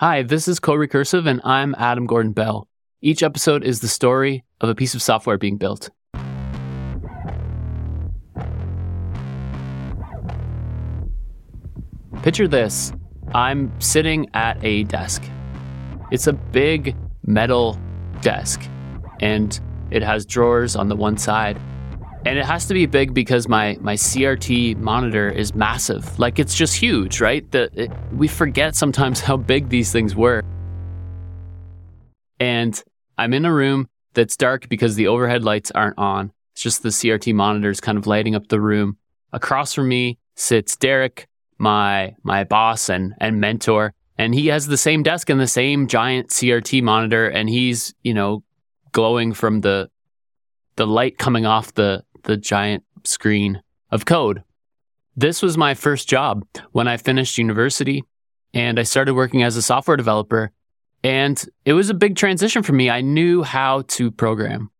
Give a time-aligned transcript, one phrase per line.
[0.00, 2.68] Hi, this is Co-Recursive and I'm Adam Gordon Bell.
[3.00, 5.90] Each episode is the story of a piece of software being built.
[12.22, 12.92] Picture this.
[13.34, 15.24] I'm sitting at a desk.
[16.12, 16.94] It's a big
[17.26, 17.76] metal
[18.20, 18.62] desk
[19.18, 19.60] and
[19.90, 21.60] it has drawers on the one side.
[22.28, 26.18] And it has to be big because my my CRT monitor is massive.
[26.18, 27.50] Like it's just huge, right?
[27.50, 30.42] The, it, we forget sometimes how big these things were.
[32.38, 32.84] And
[33.16, 36.30] I'm in a room that's dark because the overhead lights aren't on.
[36.52, 38.98] It's just the CRT monitors kind of lighting up the room.
[39.32, 44.76] Across from me sits Derek, my my boss and and mentor, and he has the
[44.76, 48.42] same desk and the same giant CRT monitor and he's, you know,
[48.92, 49.88] glowing from the
[50.76, 54.42] the light coming off the the giant screen of code.
[55.16, 58.04] This was my first job when I finished university
[58.54, 60.52] and I started working as a software developer.
[61.04, 62.90] And it was a big transition for me.
[62.90, 64.70] I knew how to program.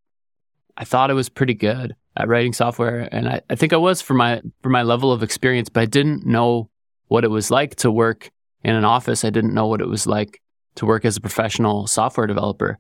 [0.77, 4.03] I thought I was pretty good at writing software, and I, I think I was
[4.03, 6.71] for my for my level of experience, but I didn't know
[7.07, 8.31] what it was like to work
[8.65, 9.25] in an office.
[9.25, 10.41] I didn't know what it was like
[10.77, 12.79] to work as a professional software developer.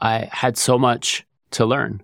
[0.00, 2.02] I had so much to learn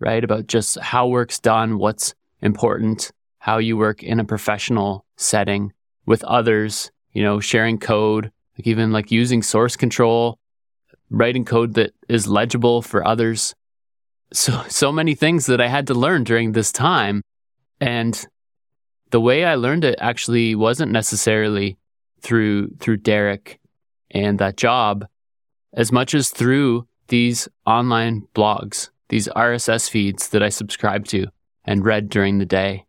[0.00, 0.24] right?
[0.24, 5.72] About just how work's done, what's important, how you work in a professional setting
[6.06, 10.38] with others, you know, sharing code, like even like using source control,
[11.10, 13.54] writing code that is legible for others.
[14.32, 17.22] So so many things that I had to learn during this time.
[17.80, 18.26] And
[19.10, 21.78] the way I learned it actually wasn't necessarily
[22.20, 23.58] through through Derek
[24.10, 25.06] and that job
[25.72, 31.26] as much as through these online blogs these RSS feeds that I subscribed to
[31.64, 32.86] and read during the day.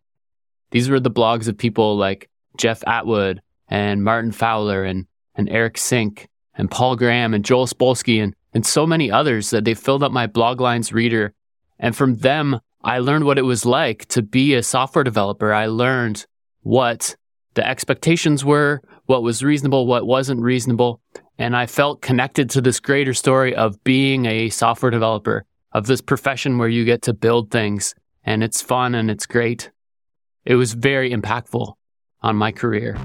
[0.70, 5.76] These were the blogs of people like Jeff Atwood and Martin Fowler and, and Eric
[5.76, 10.02] Sink and Paul Graham and Joel Spolsky and, and so many others that they filled
[10.02, 11.34] up my Bloglines reader.
[11.78, 15.52] And from them, I learned what it was like to be a software developer.
[15.52, 16.26] I learned
[16.62, 17.16] what
[17.54, 21.00] the expectations were, what was reasonable, what wasn't reasonable.
[21.36, 26.00] And I felt connected to this greater story of being a software developer of this
[26.00, 27.94] profession where you get to build things
[28.24, 29.70] and it's fun and it's great.
[30.44, 31.74] It was very impactful
[32.20, 32.96] on my career.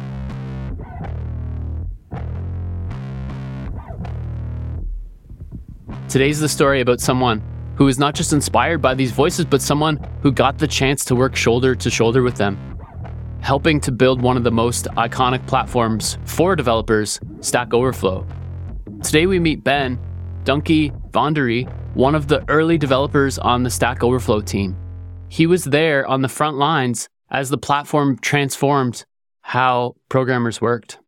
[6.10, 7.44] Today's the story about someone
[7.76, 11.16] who is not just inspired by these voices, but someone who got the chance to
[11.16, 12.58] work shoulder to shoulder with them,
[13.42, 18.26] helping to build one of the most iconic platforms for developers, Stack Overflow.
[19.04, 20.00] Today we meet Ben,
[20.48, 24.78] Dunkie Vondery, one of the early developers on the Stack Overflow team.
[25.28, 29.04] He was there on the front lines as the platform transformed
[29.42, 31.00] how programmers worked.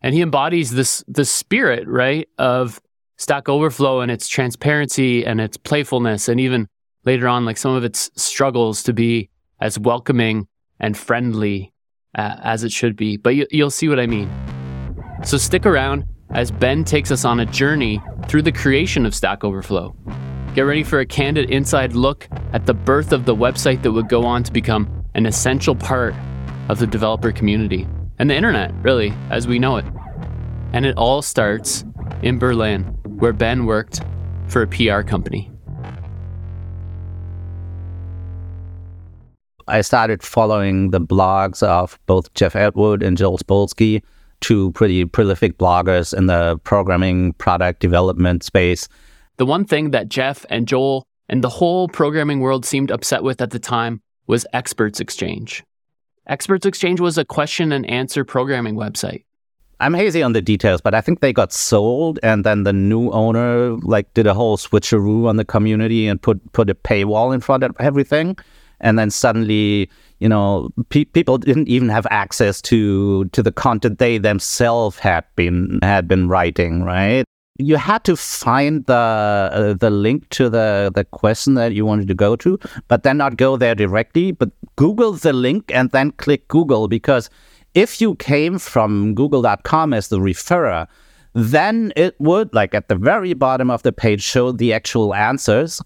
[0.00, 2.80] And he embodies this the spirit, right, of
[3.18, 6.66] Stack Overflow and its transparency and its playfulness and even
[7.04, 9.28] later on like some of its struggles to be
[9.60, 10.48] as welcoming
[10.80, 11.74] and friendly
[12.16, 13.18] uh, as it should be.
[13.18, 14.30] But you, you'll see what I mean.
[15.24, 19.44] So stick around as Ben takes us on a journey through the creation of Stack
[19.44, 19.94] Overflow.
[20.54, 24.08] Get ready for a candid inside look at the birth of the website that would
[24.08, 26.14] go on to become an essential part
[26.68, 27.86] of the developer community
[28.18, 29.84] and the internet, really, as we know it.
[30.72, 31.84] And it all starts
[32.22, 32.84] in Berlin,
[33.18, 34.00] where Ben worked
[34.48, 35.50] for a PR company.
[39.66, 44.02] I started following the blogs of both Jeff Atwood and Joel Spolsky,
[44.40, 48.88] two pretty prolific bloggers in the programming product development space.
[49.36, 53.40] The one thing that Jeff and Joel and the whole programming world seemed upset with
[53.40, 55.64] at the time was Experts Exchange.
[56.26, 59.24] Experts Exchange was a question and answer programming website.
[59.80, 63.10] I'm hazy on the details, but I think they got sold, and then the new
[63.10, 67.40] owner like did a whole switcheroo on the community and put put a paywall in
[67.40, 68.36] front of everything,
[68.80, 73.98] and then suddenly, you know, pe- people didn't even have access to to the content
[73.98, 77.24] they themselves had been had been writing, right?
[77.58, 82.08] you had to find the uh, the link to the the question that you wanted
[82.08, 86.12] to go to, but then not go there directly, but Google the link and then
[86.12, 87.28] click Google because
[87.74, 90.86] if you came from google.com as the referrer,
[91.34, 95.82] then it would like at the very bottom of the page show the actual answers.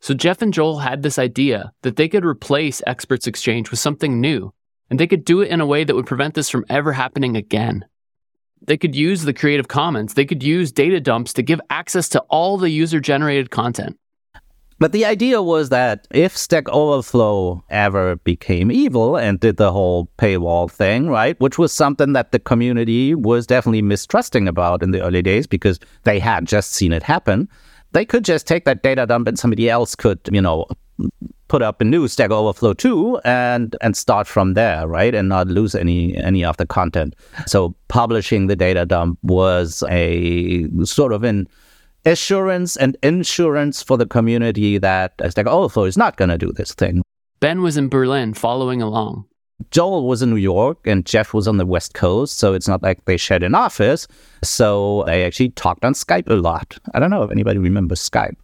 [0.00, 4.20] So Jeff and Joel had this idea that they could replace Experts Exchange with something
[4.20, 4.52] new,
[4.88, 7.36] and they could do it in a way that would prevent this from ever happening
[7.36, 7.84] again.
[8.62, 10.14] They could use the Creative Commons.
[10.14, 13.98] They could use data dumps to give access to all the user generated content.
[14.78, 20.08] But the idea was that if Stack Overflow ever became evil and did the whole
[20.16, 25.02] paywall thing, right, which was something that the community was definitely mistrusting about in the
[25.02, 27.46] early days because they had just seen it happen,
[27.92, 30.66] they could just take that data dump and somebody else could, you know,
[31.48, 35.14] put up a new Stack Overflow too and and start from there, right?
[35.14, 37.16] And not lose any any of the content.
[37.46, 41.48] So publishing the data dump was a sort of an
[42.06, 46.72] assurance and insurance for the community that Stack Overflow is not going to do this
[46.72, 47.02] thing.
[47.40, 49.26] Ben was in Berlin following along.
[49.70, 52.82] Joel was in New York and Jeff was on the West Coast, so it's not
[52.82, 54.06] like they shared an office.
[54.42, 56.78] So they actually talked on Skype a lot.
[56.94, 58.36] I don't know if anybody remembers Skype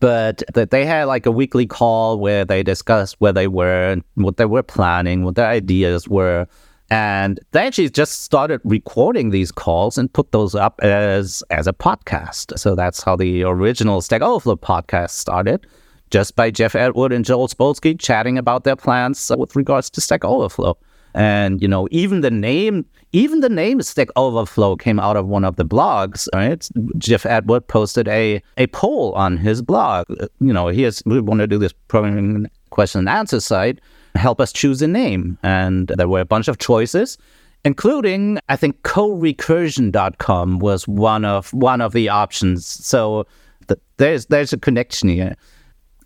[0.00, 4.36] but they had like a weekly call where they discussed where they were, and what
[4.36, 6.46] they were planning, what their ideas were.
[6.88, 11.72] And they actually just started recording these calls and put those up as as a
[11.72, 12.58] podcast.
[12.58, 15.66] So that's how the original Stack Overflow podcast started,
[16.10, 20.00] just by Jeff Atwood and Joel Spolsky chatting about their plans uh, with regards to
[20.00, 20.76] Stack Overflow.
[21.14, 25.44] And you know, even the name, even the name Stack Overflow came out of one
[25.44, 26.28] of the blogs.
[26.34, 26.68] Right,
[26.98, 30.06] Jeff Atwood posted a a poll on his blog.
[30.40, 33.80] You know, he has we want to do this programming question and answer site.
[34.14, 37.18] Help us choose a name, and there were a bunch of choices
[37.64, 42.64] including I think corecursion.com was one of one of the options.
[42.64, 43.26] So
[43.66, 45.34] th- there's there's a connection here.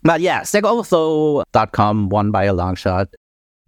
[0.03, 3.09] But yeah, stackoverflow.com won by a long shot.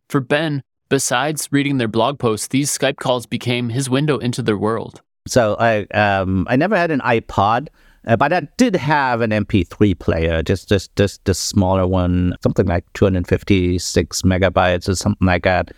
[0.09, 0.63] For Ben,
[0.93, 5.01] Besides reading their blog posts, these Skype calls became his window into their world.
[5.27, 7.69] So I um, I never had an iPod,
[8.05, 12.67] uh, but I did have an MP3 player, just just just the smaller one, something
[12.67, 15.71] like 256 megabytes or something like that.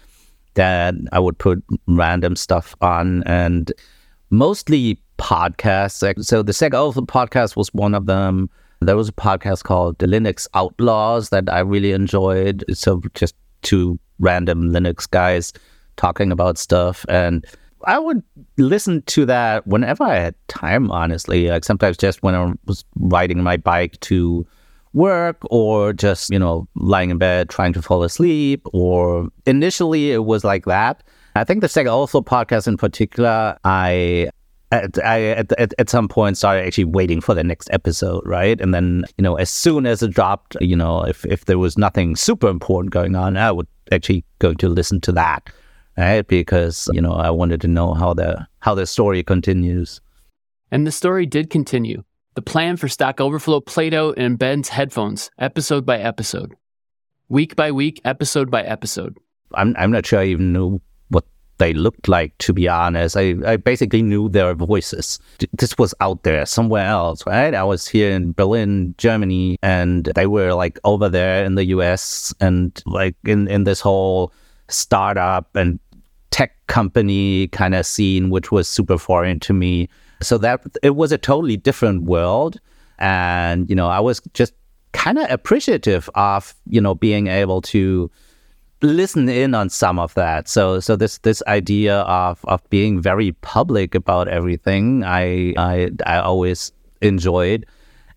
[0.56, 3.72] That I would put random stuff on, and
[4.31, 6.25] mostly podcasts.
[6.25, 8.50] So the Stack Overflow podcast was one of them.
[8.81, 12.63] There was a podcast called The Linux Outlaws that I really enjoyed.
[12.74, 15.54] So just two random Linux guys
[15.98, 17.06] talking about stuff.
[17.10, 17.45] And
[17.86, 18.24] I would
[18.57, 21.48] listen to that whenever I had time, honestly.
[21.48, 24.45] Like sometimes just when I was riding my bike to
[24.94, 28.66] work or just, you know, lying in bed trying to fall asleep.
[28.74, 31.04] Or initially it was like that.
[31.36, 34.30] I think the Stack Overflow podcast in particular, I
[34.83, 38.60] at, I at, at, at some point started actually waiting for the next episode, right?
[38.60, 41.77] And then, you know, as soon as it dropped, you know, if, if there was
[41.77, 45.50] nothing super important going on, I would actually going to listen to that,
[45.98, 46.25] right?
[46.27, 50.01] Because you know I wanted to know how the how the story continues.
[50.72, 52.04] And the story did continue.
[52.33, 56.54] The plan for Stack Overflow played out in Ben's headphones, episode by episode,
[57.30, 59.18] week by week, episode by episode.
[59.54, 60.81] I'm I'm not sure I even knew
[61.57, 62.38] they looked like.
[62.40, 65.19] To be honest, I I basically knew their voices.
[65.54, 67.54] This was out there somewhere else, right?
[67.54, 72.34] I was here in Berlin, Germany, and they were like over there in the U.S.
[72.40, 74.34] and like in in this whole
[74.68, 75.80] startup and
[76.31, 79.88] tech company kind of scene, which was super foreign to me.
[80.22, 82.60] So that it was a totally different world.
[82.98, 84.54] And, you know, I was just
[84.94, 88.10] kind of appreciative of, you know, being able to
[88.81, 90.48] listen in on some of that.
[90.48, 96.18] So so this this idea of of being very public about everything, I I I
[96.18, 97.66] always enjoyed.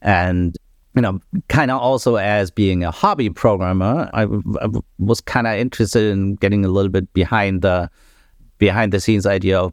[0.02, 0.56] And
[0.94, 4.24] you know, kind of also as being a hobby programmer, I,
[4.60, 4.66] I
[4.98, 7.88] was kind of interested in getting a little bit behind the
[8.58, 9.72] behind the scenes idea of,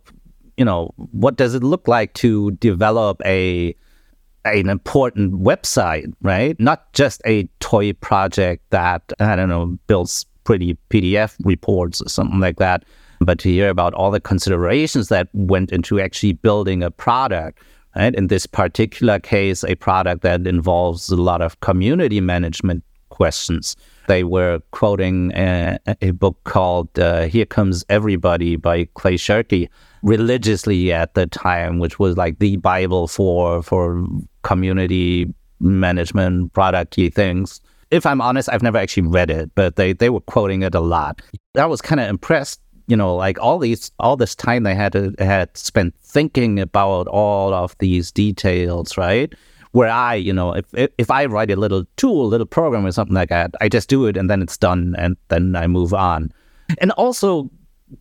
[0.57, 3.75] you know, what does it look like to develop a
[4.45, 6.59] an important website, right?
[6.59, 12.39] Not just a toy project that I don't know builds pretty PDF reports or something
[12.39, 12.85] like that,
[13.19, 17.59] but to hear about all the considerations that went into actually building a product
[17.95, 18.13] Right?
[18.13, 23.75] In this particular case, a product that involves a lot of community management questions.
[24.07, 29.69] They were quoting a, a book called uh, Here Comes Everybody by Clay Shirky
[30.03, 34.05] religiously at the time, which was like the Bible for, for
[34.43, 37.61] community management, producty things.
[37.91, 40.79] If I'm honest, I've never actually read it, but they, they were quoting it a
[40.79, 41.21] lot.
[41.57, 44.93] I was kind of impressed you know, like all these, all this time they had
[44.93, 49.33] to, had spent thinking about all of these details, right?
[49.71, 52.91] Where I, you know, if if I write a little tool, a little program or
[52.91, 55.93] something like that, I just do it and then it's done and then I move
[55.93, 56.31] on.
[56.77, 57.49] And also,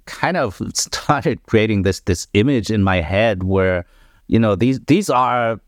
[0.06, 3.86] kind of started creating this this image in my head where,
[4.28, 5.60] you know, these these are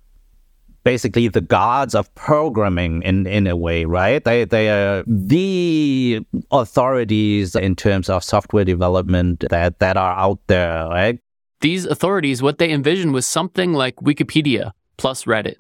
[0.87, 4.23] basically the gods of programming in, in a way, right?
[4.23, 6.21] They, they are the
[6.53, 11.19] authorities in terms of software development that, that are out there, right?
[11.61, 15.57] These authorities, what they envisioned was something like Wikipedia plus Reddit.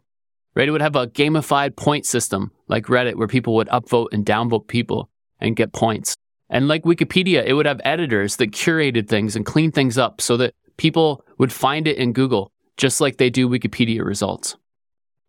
[0.55, 0.69] right?
[0.69, 4.69] It would have a gamified point system like Reddit where people would upvote and downvote
[4.69, 6.15] people and get points.
[6.49, 10.37] And like Wikipedia, it would have editors that curated things and cleaned things up so
[10.37, 14.57] that people would find it in Google, just like they do Wikipedia results.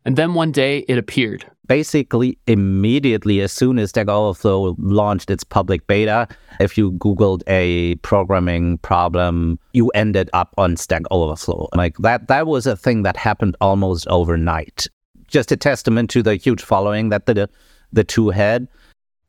[0.08, 1.46] And then one day it appeared.
[1.68, 6.30] Basically, immediately, as soon as Stack Overflow launched its public beta,
[6.62, 11.68] if you Googled a programming problem, you ended up on Stack Overflow.
[11.76, 14.88] Like that, that was a thing that happened almost overnight.
[15.28, 17.48] Just a testament to the huge following that the, uh,
[17.92, 18.70] the two had.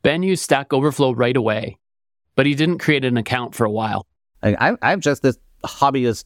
[0.03, 1.77] Ben used Stack Overflow right away,
[2.37, 4.07] but he didn't create an account for a while.
[4.45, 6.23] I, I'm just this hobbyist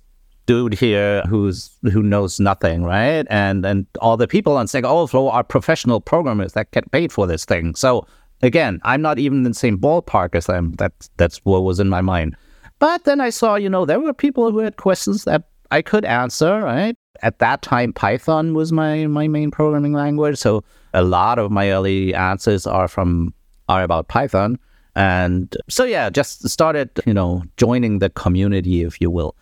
[0.52, 3.26] dude here who's who knows nothing, right?
[3.30, 7.26] And and all the people on Stack Overflow are professional programmers that get paid for
[7.26, 7.74] this thing.
[7.74, 8.06] So
[8.42, 10.72] again, I'm not even in the same ballpark as them.
[10.72, 12.36] That's that's what was in my mind.
[12.80, 16.04] But then I saw, you know, there were people who had questions that I could
[16.04, 16.96] answer, right?
[17.22, 21.70] At that time, Python was my my main programming language, so a lot of my
[21.70, 23.32] early answers are from
[23.70, 24.58] are about Python.
[24.94, 29.34] And so yeah, just started, you know, joining the community, if you will.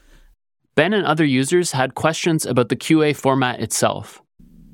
[0.80, 4.22] Ben and other users had questions about the QA format itself.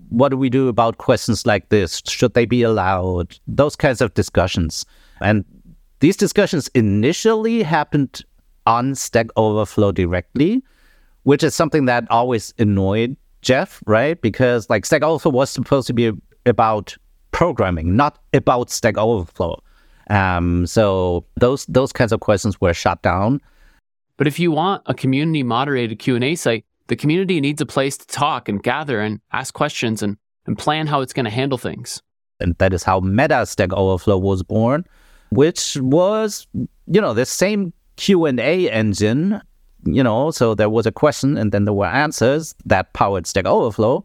[0.08, 2.00] What do we do about questions like this?
[2.06, 3.36] Should they be allowed?
[3.48, 4.86] Those kinds of discussions.
[5.20, 5.44] And
[5.98, 8.24] these discussions initially happened
[8.68, 10.62] on Stack Overflow directly,
[11.24, 14.22] which is something that always annoyed Jeff, right?
[14.22, 16.12] Because like Stack Overflow was supposed to be
[16.44, 16.96] about
[17.32, 19.60] programming, not about Stack Overflow.
[20.08, 23.40] Um, so those those kinds of questions were shut down.
[24.16, 28.06] But if you want a community moderated Q&A site, the community needs a place to
[28.06, 32.02] talk and gather and ask questions and, and plan how it's going to handle things.
[32.40, 34.84] And that is how Meta Stack Overflow was born,
[35.30, 39.40] which was, you know, the same Q&A engine,
[39.84, 43.46] you know, so there was a question and then there were answers that powered Stack
[43.46, 44.04] Overflow,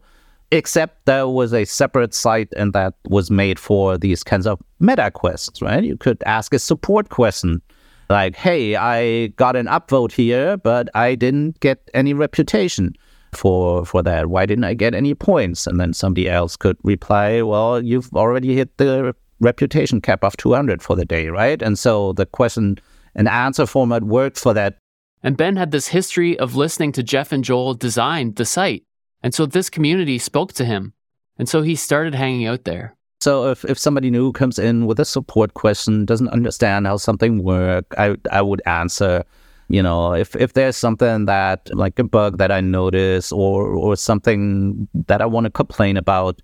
[0.50, 5.10] except there was a separate site and that was made for these kinds of meta
[5.10, 5.84] questions, right?
[5.84, 7.62] You could ask a support question
[8.08, 12.94] like, hey, I got an upvote here, but I didn't get any reputation
[13.32, 14.28] for for that.
[14.28, 15.66] Why didn't I get any points?
[15.66, 20.82] And then somebody else could reply, well, you've already hit the reputation cap of 200
[20.82, 21.60] for the day, right?
[21.60, 22.78] And so the question
[23.14, 24.78] and answer format worked for that.
[25.22, 28.84] And Ben had this history of listening to Jeff and Joel design the site.
[29.22, 30.94] And so this community spoke to him.
[31.38, 32.96] And so he started hanging out there.
[33.22, 37.44] So if, if somebody new comes in with a support question, doesn't understand how something
[37.44, 39.22] works, I, I would answer.
[39.68, 43.94] You know, if, if there's something that like a bug that I notice or or
[43.94, 46.42] something that I want to complain about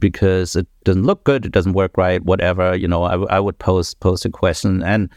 [0.00, 3.60] because it doesn't look good, it doesn't work right, whatever, you know, I, I would
[3.60, 4.82] post post a question.
[4.82, 5.08] And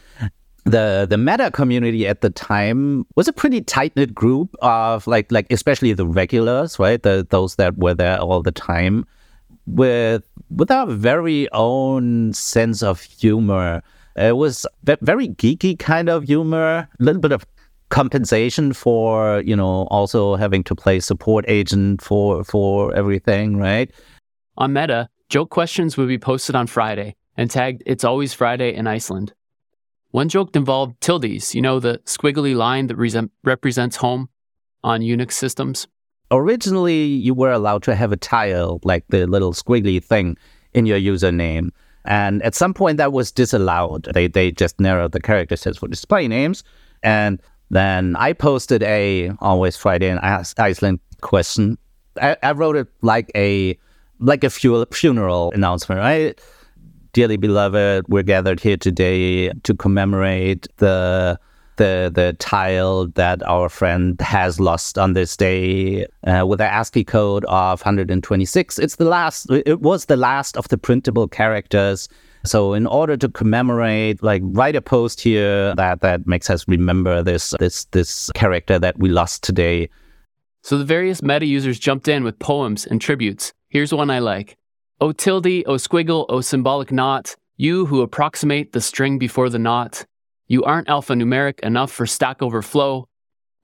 [0.64, 5.32] the the meta community at the time was a pretty tight knit group of like
[5.32, 7.02] like especially the regulars, right?
[7.02, 9.04] The those that were there all the time
[9.66, 13.82] with with our very own sense of humor.
[14.16, 17.46] It was very geeky kind of humor, a little bit of
[17.88, 23.90] compensation for you know also having to play support agent for for everything, right?
[24.56, 28.86] On Meta, joke questions would be posted on Friday and tagged "It's always Friday" in
[28.86, 29.32] Iceland.
[30.10, 34.28] One joke involved tildes, you know, the squiggly line that re- represents home
[34.82, 35.86] on Unix systems
[36.30, 40.36] originally you were allowed to have a tilde, like the little squiggly thing,
[40.72, 41.70] in your username.
[42.04, 44.08] And at some point that was disallowed.
[44.14, 46.64] They they just narrowed the character sets for display names.
[47.02, 51.78] And then I posted a always Friday in Iceland question.
[52.20, 53.78] I, I wrote it like a
[54.18, 56.40] like a funeral announcement, right?
[57.12, 61.38] Dearly beloved, we're gathered here today to commemorate the
[61.80, 67.04] the the tilde that our friend has lost on this day uh, with an ASCII
[67.04, 68.78] code of 126.
[68.78, 69.50] It's the last.
[69.50, 72.08] It was the last of the printable characters.
[72.44, 77.22] So in order to commemorate, like write a post here that that makes us remember
[77.22, 79.88] this this this character that we lost today.
[80.62, 83.54] So the various meta users jumped in with poems and tributes.
[83.70, 84.58] Here's one I like.
[85.00, 90.04] O tilde, O squiggle, O symbolic knot, you who approximate the string before the knot,
[90.50, 93.08] you aren't alphanumeric enough for Stack Overflow,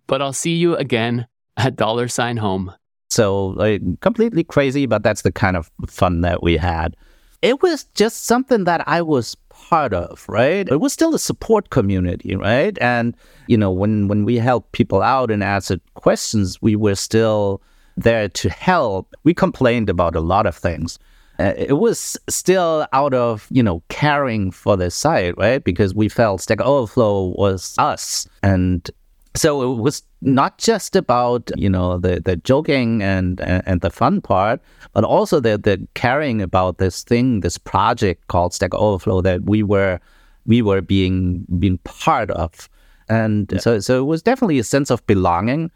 [0.07, 1.26] but I'll see you again
[1.57, 2.73] at dollar sign home.
[3.11, 6.97] So like, completely crazy, but that's the kind of fun that we had.
[7.43, 10.69] It was just something that I was part of, right?
[10.69, 12.78] It was still a support community, right?
[12.81, 13.16] And
[13.49, 17.61] you know, when when we helped people out and answered questions, we were still
[17.97, 19.12] there to help.
[19.25, 21.00] We complained about a lot of things
[21.38, 26.09] uh, it was still out of you know caring for the site right because we
[26.09, 28.90] felt stack overflow was us and
[29.37, 34.21] So it was not just about you know the the joking and and the fun
[34.21, 34.61] part,
[34.95, 39.62] but also the the caring about this thing, this project called Stack Overflow that we
[39.62, 40.00] were
[40.47, 42.69] we were being being part of,
[43.09, 43.61] and yeah.
[43.61, 45.71] so so it was definitely a sense of belonging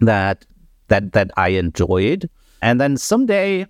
[0.00, 0.46] that
[0.88, 2.30] that that I enjoyed.
[2.62, 3.66] And then someday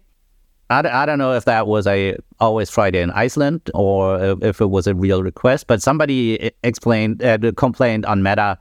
[0.71, 4.71] I, I don't know if that was a always Friday in Iceland or if it
[4.71, 8.57] was a real request, but somebody explained uh, complained on Meta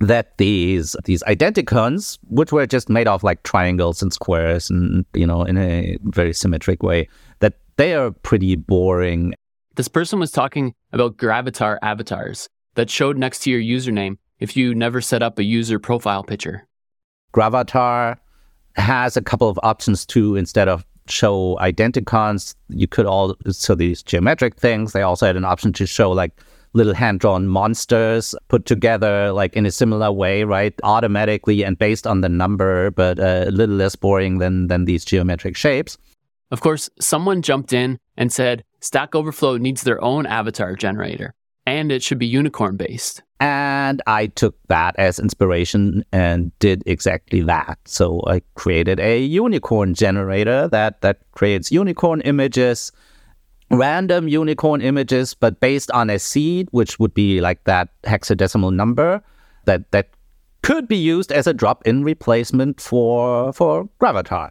[0.00, 5.26] that these these identicons, which were just made of like triangles and squares and you
[5.26, 7.08] know in a very symmetric way,
[7.40, 9.32] that they are pretty boring.
[9.76, 14.74] This person was talking about Gravatar avatars that showed next to your username if you
[14.74, 16.68] never set up a user profile picture.
[17.32, 18.18] Gravatar
[18.76, 20.36] has a couple of options too.
[20.36, 22.54] Instead of show identicons.
[22.68, 24.92] You could all so these geometric things.
[24.92, 26.32] They also had an option to show like
[26.74, 30.74] little hand drawn monsters put together like in a similar way, right?
[30.82, 35.04] Automatically and based on the number, but uh, a little less boring than than these
[35.04, 35.98] geometric shapes.
[36.50, 41.34] Of course, someone jumped in and said Stack Overflow needs their own avatar generator
[41.66, 43.22] and it should be unicorn based.
[43.40, 47.78] And I took that as inspiration and did exactly that.
[47.86, 52.92] So I created a unicorn generator that, that creates unicorn images,
[53.70, 59.22] random unicorn images, but based on a seed, which would be like that hexadecimal number
[59.64, 60.10] that, that
[60.62, 64.50] could be used as a drop-in replacement for for Gravatar.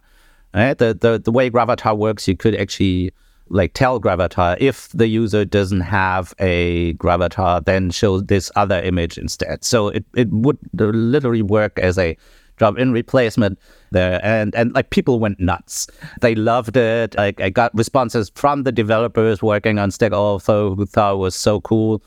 [0.54, 0.76] Right?
[0.76, 3.12] The, the the way Gravatar works, you could actually
[3.52, 9.18] like tell Gravatar if the user doesn't have a Gravatar, then show this other image
[9.18, 9.62] instead.
[9.62, 12.16] So it, it would literally work as a
[12.56, 13.58] drop-in replacement
[13.90, 14.20] there.
[14.24, 15.86] And and like people went nuts.
[16.20, 17.14] They loved it.
[17.16, 21.34] Like i got responses from the developers working on stack overflow who thought it was
[21.34, 22.02] so cool.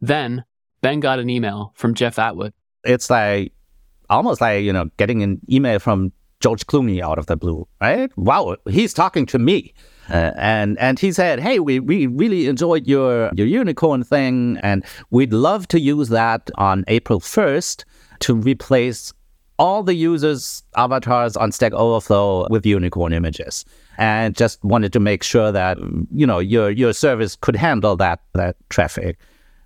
[0.00, 0.44] Then
[0.82, 2.52] ben got an email from jeff atwood.
[2.84, 3.52] It's like
[4.08, 8.16] almost like you know getting an email from george clooney out of the blue right?
[8.16, 9.74] Wow he's talking to me
[10.10, 14.84] uh, and and he said, "Hey, we, we really enjoyed your your unicorn thing, and
[15.10, 17.84] we'd love to use that on April first
[18.20, 19.12] to replace
[19.58, 23.64] all the users' avatars on Stack Overflow with unicorn images."
[23.98, 25.78] And just wanted to make sure that
[26.12, 29.18] you know your your service could handle that that traffic.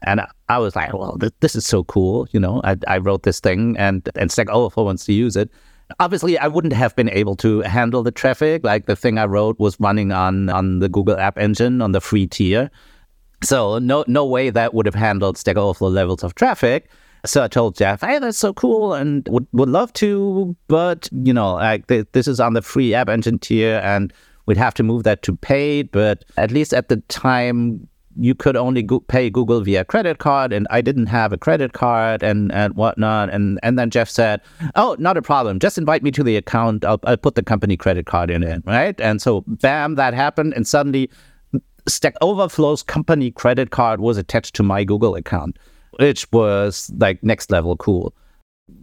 [0.02, 2.26] And I was like, well, th- this is so cool.
[2.32, 5.50] You know, I, I wrote this thing and, and Stack Overflow wants to use it
[5.98, 8.64] obviously I wouldn't have been able to handle the traffic.
[8.64, 12.00] Like the thing I wrote was running on on the Google App Engine on the
[12.00, 12.70] free tier.
[13.42, 16.90] So no no way that would have handled Stack Overflow levels of traffic.
[17.26, 21.32] So I told Jeff, "Hey, that's so cool, and would would love to, but you
[21.32, 24.12] know, like th- this is on the free App Engine tier, and
[24.46, 25.90] we'd have to move that to paid.
[25.90, 30.52] But at least at the time, you could only go- pay Google via credit card,
[30.52, 33.30] and I didn't have a credit card and, and whatnot.
[33.30, 34.40] And and then Jeff said,
[34.74, 35.58] "Oh, not a problem.
[35.58, 36.84] Just invite me to the account.
[36.84, 40.54] I'll, I'll put the company credit card in it, right?" And so, bam, that happened,
[40.54, 41.10] and suddenly,
[41.86, 45.58] Stack Overflow's company credit card was attached to my Google account,
[45.98, 48.14] which was like next level cool.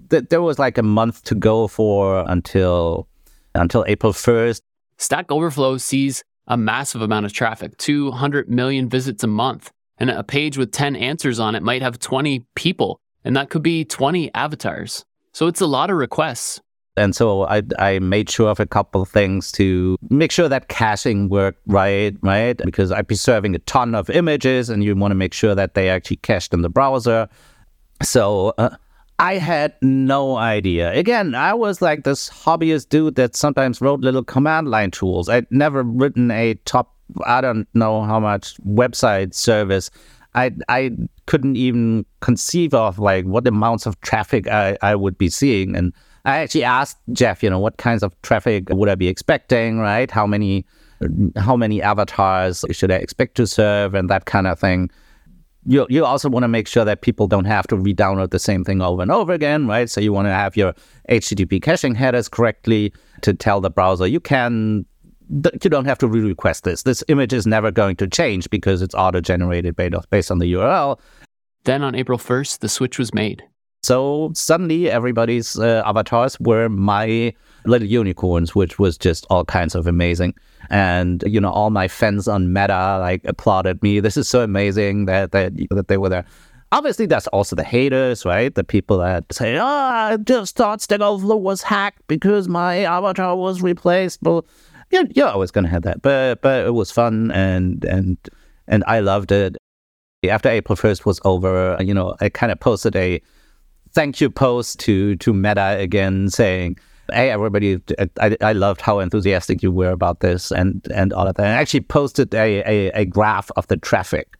[0.10, 3.08] There was like a month to go for until
[3.56, 4.64] until April first.
[4.98, 9.72] Stack Overflow sees a massive amount of traffic 200 million visits a month.
[10.00, 13.64] And a page with 10 answers on it might have 20 people, and that could
[13.64, 15.04] be 20 avatars.
[15.34, 16.62] So it's a lot of requests.
[16.96, 20.68] And so I, I made sure of a couple of things to make sure that
[20.68, 22.58] caching worked right, right?
[22.58, 25.76] Because I'd be serving a ton of images and you want to make sure that
[25.76, 27.30] they actually cached in the browser.
[28.02, 28.76] So uh,
[29.20, 30.94] I had no idea.
[30.94, 35.28] Again, I was like this hobbyist dude that sometimes wrote little command line tools.
[35.28, 36.94] I'd never written a top,
[37.26, 39.90] I don't know how much website service.
[40.36, 40.92] I I
[41.26, 45.76] couldn't even conceive of like what amounts of traffic I, I would be seeing.
[45.76, 45.94] And
[46.26, 50.12] I actually asked Jeff, you know, what kinds of traffic would I be expecting, right?
[50.12, 50.64] How many
[51.38, 54.92] how many avatars should I expect to serve and that kind of thing
[55.68, 58.64] you you also want to make sure that people don't have to re-download the same
[58.64, 59.90] thing over and over again, right?
[59.90, 60.74] So you want to have your
[61.10, 64.86] HTTP caching headers correctly to tell the browser you can
[65.30, 66.84] you don't have to re-request this.
[66.84, 70.98] This image is never going to change because it's auto-generated based on the URL.
[71.66, 73.44] Then on April 1st, the switch was made.
[73.84, 77.34] So suddenly everybody's uh, avatars were my
[77.66, 80.34] little unicorns, which was just all kinds of amazing.
[80.70, 84.00] And you know, all my fans on Meta like applauded me.
[84.00, 86.26] This is so amazing that that that they were there.
[86.74, 88.54] Obviously, that's also the haters, right?
[88.54, 93.38] The people that say, "Oh, I just thought Stack Overflow was hacked because my avatar
[93.38, 94.46] was replaced." Well,
[94.92, 98.18] you're, you're always gonna have that, but but it was fun and and
[98.68, 99.56] and I loved it.
[100.28, 103.22] After April first was over, you know, I kind of posted a
[103.98, 106.78] thank you post to to Meta again saying,
[107.12, 107.82] "Hey, everybody,
[108.22, 111.56] I, I loved how enthusiastic you were about this and and all of that." And
[111.56, 114.38] I actually posted a, a, a graph of the traffic,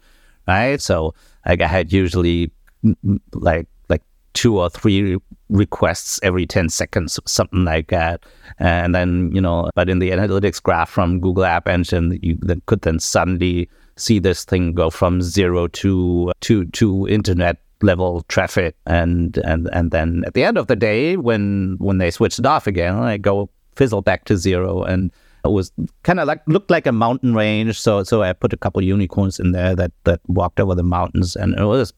[0.48, 0.80] right?
[0.80, 1.16] So
[1.48, 2.52] like I had usually
[2.86, 5.18] mm, mm, like like two or three
[5.50, 8.22] requests every 10 seconds something like that
[8.60, 12.82] and then you know but in the analytics graph from google app engine you could
[12.82, 19.38] then suddenly see this thing go from zero to to to internet level traffic and
[19.40, 22.66] and and then at the end of the day when when they switched it off
[22.68, 25.12] again i go fizzle back to zero and
[25.48, 25.72] it was
[26.04, 27.80] kind of like looked like a mountain range.
[27.80, 31.36] So so i put a couple unicorns in there that that walked over the mountains
[31.36, 31.94] and it was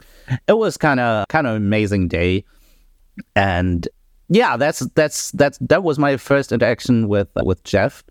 [0.48, 2.46] it was kind of kind of amazing day.
[3.36, 3.88] And
[4.30, 8.04] yeah that's that's that's that was my first interaction with with jeff.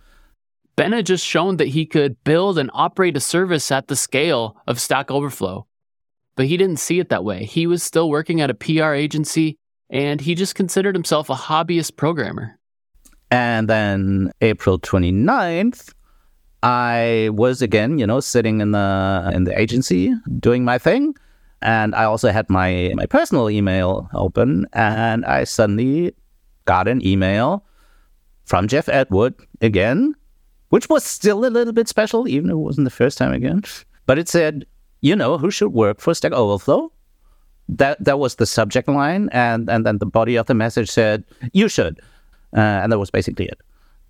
[0.76, 4.56] Ben had just shown that he could build and operate a service at the scale
[4.66, 5.66] of stack overflow
[6.38, 9.58] but he didn't see it that way he was still working at a pr agency
[9.90, 12.58] and he just considered himself a hobbyist programmer
[13.30, 15.92] and then April 29th,
[16.62, 21.14] I was again, you know, sitting in the in the agency doing my thing.
[21.60, 26.14] And I also had my my personal email open and I suddenly
[26.64, 27.64] got an email
[28.44, 30.14] from Jeff Atwood again,
[30.70, 33.62] which was still a little bit special, even if it wasn't the first time again.
[34.06, 34.66] But it said,
[35.00, 36.92] you know, who should work for Stack Overflow?
[37.68, 41.24] That that was the subject line, and and then the body of the message said,
[41.52, 42.00] you should.
[42.56, 43.60] Uh, and that was basically it.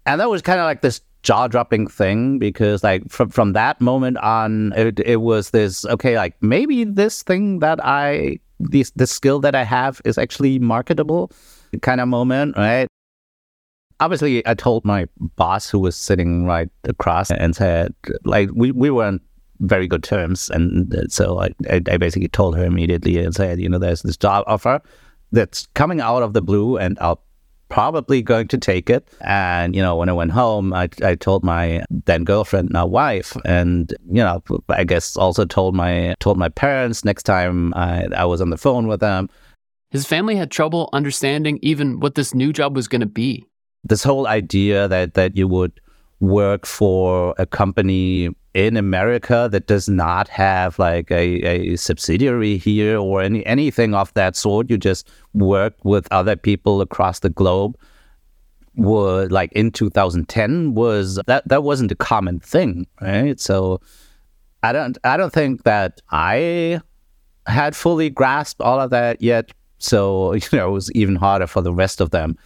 [0.06, 3.80] And that was kind of like this jaw dropping thing because like from from that
[3.80, 9.10] moment on it, it was this okay like maybe this thing that I this this
[9.10, 11.32] skill that I have is actually marketable
[11.82, 12.86] kind of moment right
[14.00, 18.90] obviously I told my boss who was sitting right across and said like we, we
[18.90, 19.22] weren't
[19.60, 23.68] very good terms and uh, so I, I basically told her immediately and said you
[23.68, 24.80] know there's this job offer
[25.32, 27.22] that's coming out of the blue and I'll
[27.68, 29.06] probably going to take it.
[29.20, 33.36] And, you know, when I went home, I, I told my then girlfriend, now wife,
[33.44, 38.24] and, you know, I guess also told my, told my parents next time I, I
[38.24, 39.28] was on the phone with them.
[39.90, 43.44] His family had trouble understanding even what this new job was going to be.
[43.84, 45.80] This whole idea that, that you would
[46.20, 52.98] work for a company in America that does not have like a, a subsidiary here
[52.98, 54.68] or any anything of that sort.
[54.68, 57.78] You just work with other people across the globe.
[58.74, 63.38] Would like in 2010 was that that wasn't a common thing, right?
[63.38, 63.80] So
[64.64, 66.80] I don't I don't think that I
[67.46, 69.52] had fully grasped all of that yet.
[69.78, 72.36] So you know it was even harder for the rest of them.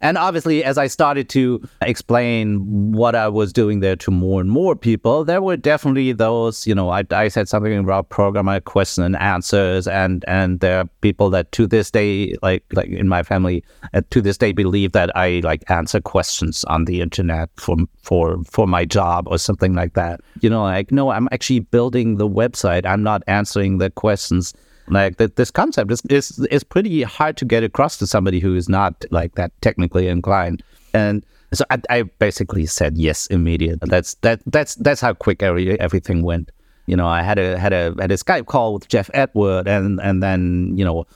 [0.00, 4.50] And obviously, as I started to explain what I was doing there to more and
[4.50, 9.04] more people, there were definitely those, you know, I, I said something about programmer question
[9.04, 13.22] and answers, and and there are people that to this day, like like in my
[13.22, 17.76] family, uh, to this day believe that I like answer questions on the internet for
[18.02, 20.20] for for my job or something like that.
[20.40, 22.86] You know, like no, I'm actually building the website.
[22.86, 24.54] I'm not answering the questions
[24.90, 28.54] like that, this concept is, is is pretty hard to get across to somebody who
[28.56, 30.62] is not like that technically inclined.
[30.92, 33.88] And so I, I basically said yes immediately.
[33.88, 36.50] That's that that's that's how quick every, everything went.
[36.86, 40.00] You know, I had a had a had a Skype call with Jeff Atwood, and
[40.00, 41.06] and then you know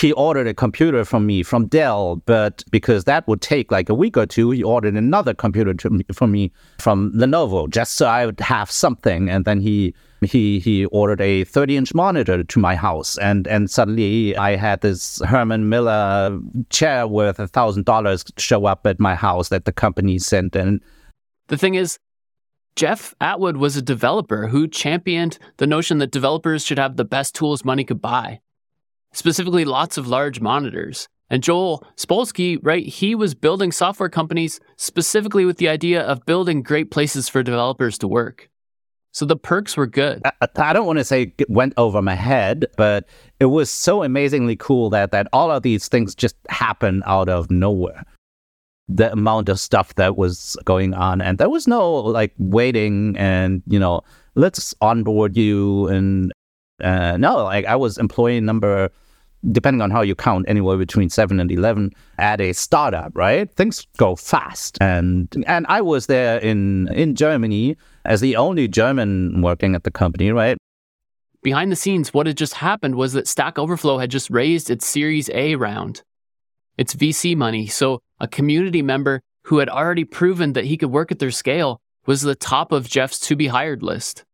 [0.00, 3.94] he ordered a computer from me from Dell, but because that would take like a
[3.94, 8.06] week or two, he ordered another computer to me, for me from Lenovo just so
[8.06, 9.28] I would have something.
[9.28, 13.70] And then he he he ordered a 30 inch monitor to my house, and and
[13.70, 16.38] suddenly I had this Herman Miller
[16.70, 20.56] chair worth a thousand dollars show up at my house that the company sent.
[20.56, 20.80] And
[21.48, 21.98] the thing is,
[22.76, 27.34] Jeff Atwood was a developer who championed the notion that developers should have the best
[27.34, 28.40] tools money could buy
[29.16, 31.08] specifically lots of large monitors.
[31.30, 36.62] And Joel Spolsky, right, he was building software companies specifically with the idea of building
[36.62, 38.50] great places for developers to work.
[39.12, 40.22] So the perks were good.
[40.24, 44.02] I, I don't want to say it went over my head, but it was so
[44.02, 48.04] amazingly cool that that all of these things just happen out of nowhere.
[48.88, 53.62] The amount of stuff that was going on, and there was no like waiting and
[53.68, 54.02] you know
[54.34, 56.32] let's onboard you and
[56.82, 58.90] uh, no, like I was employee number
[59.52, 63.50] depending on how you count, anywhere between seven and eleven at a startup, right?
[63.54, 69.42] Things go fast, and and I was there in in Germany as the only German
[69.42, 70.56] working at the company, right?
[71.42, 74.86] Behind the scenes, what had just happened was that Stack Overflow had just raised its
[74.86, 76.02] Series A round.
[76.78, 81.12] It's VC money, so a community member who had already proven that he could work
[81.12, 84.24] at their scale was the top of Jeff's to be hired list.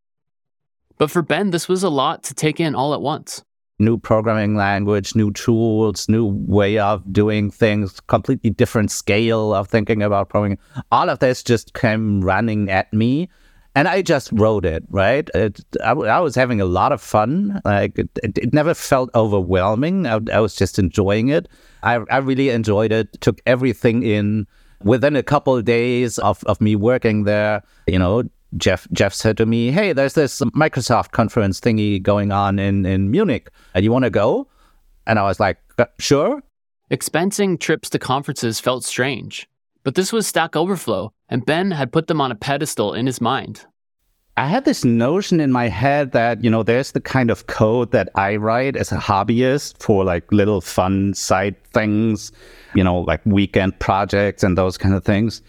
[0.98, 3.42] But for Ben, this was a lot to take in all at once.
[3.80, 10.02] New programming language, new tools, new way of doing things, completely different scale of thinking
[10.02, 10.58] about programming.
[10.92, 13.28] All of this just came running at me.
[13.76, 15.30] And I just wrote it, right?
[15.32, 17.60] It, I, I, was having a lot of fun.
[17.64, 20.06] Like it, it, it never felt overwhelming.
[20.06, 21.48] I, I, was just enjoying it.
[21.84, 23.20] I, I really enjoyed it.
[23.20, 24.46] Took everything in.
[24.82, 28.24] Within a couple of days of, of me working there, you know,
[28.56, 33.10] Jeff Jeff said to me, "Hey, there's this Microsoft conference thingy going on in in
[33.10, 33.50] Munich.
[33.74, 34.48] And you want to go?"
[35.06, 36.42] And I was like, uh, "Sure."
[36.90, 39.48] Expensing trips to conferences felt strange,
[39.84, 43.20] but this was Stack Overflow, and Ben had put them on a pedestal in his
[43.20, 43.66] mind.
[44.36, 47.92] I had this notion in my head that, you know, there's the kind of code
[47.92, 52.32] that I write as a hobbyist for like little fun side things,
[52.74, 55.42] you know, like weekend projects and those kind of things.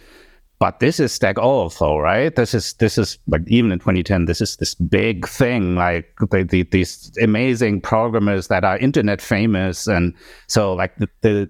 [0.62, 2.36] But this is Stack Overflow, right?
[2.36, 6.44] This is this is like even in 2010, this is this big thing, like the,
[6.44, 10.14] the, these amazing programmers that are internet famous, and
[10.46, 11.50] so like the, the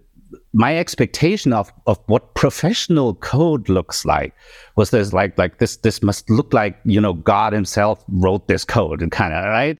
[0.53, 4.33] my expectation of of what professional code looks like
[4.77, 8.63] was this like like this this must look like you know God Himself wrote this
[8.63, 9.77] code and kind of right.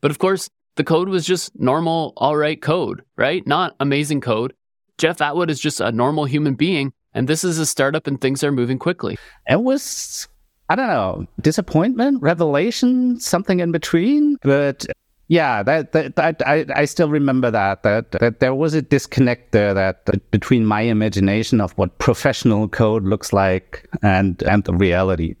[0.00, 3.44] But of course, the code was just normal, all right code, right?
[3.44, 4.54] Not amazing code.
[4.98, 8.44] Jeff Atwood is just a normal human being and this is a startup and things
[8.44, 9.18] are moving quickly.
[9.48, 10.28] It was,
[10.68, 14.36] I don't know, disappointment, revelation, something in between.
[14.42, 14.86] But
[15.28, 19.52] yeah, that, that, that I, I still remember that, that that there was a disconnect
[19.52, 24.74] there that, that between my imagination of what professional code looks like and and the
[24.74, 25.34] reality.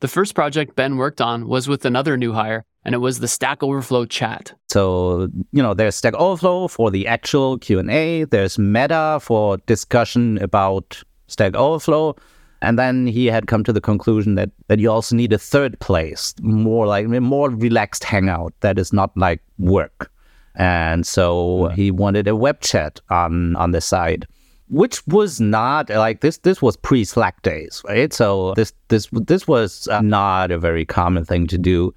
[0.00, 3.28] The first project Ben worked on was with another new hire, and it was the
[3.28, 4.52] Stack Overflow chat.
[4.68, 11.02] So, you know, there's Stack Overflow for the actual Q&A, there's Meta for discussion about
[11.26, 12.16] Stack Overflow,
[12.62, 15.78] and then he had come to the conclusion that that you also need a third
[15.80, 20.10] place, more like a more relaxed hangout that is not like work.
[20.56, 21.76] And so yeah.
[21.76, 24.26] he wanted a web chat on on the side
[24.70, 29.48] which was not like this this was pre slack days right so this this this
[29.48, 31.92] was uh, not a very common thing to do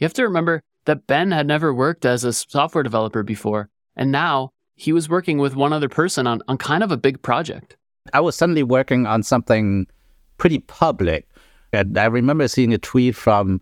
[0.00, 4.10] you have to remember that Ben had never worked as a software developer before, and
[4.10, 7.76] now he was working with one other person on, on kind of a big project.
[8.14, 9.86] I was suddenly working on something
[10.38, 11.28] pretty public.
[11.72, 13.60] And I remember seeing a tweet from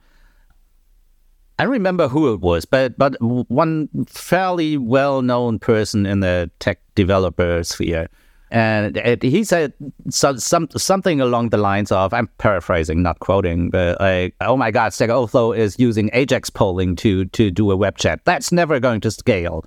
[1.59, 6.51] I don't remember who it was, but but one fairly well known person in the
[6.61, 8.09] tech developer sphere
[8.51, 9.73] and it, he said
[10.09, 14.71] so, some, something along the lines of I'm paraphrasing, not quoting, but like, oh my
[14.71, 18.21] God, Stack Overflow is using Ajax polling to, to do a web chat.
[18.25, 19.65] That's never going to scale.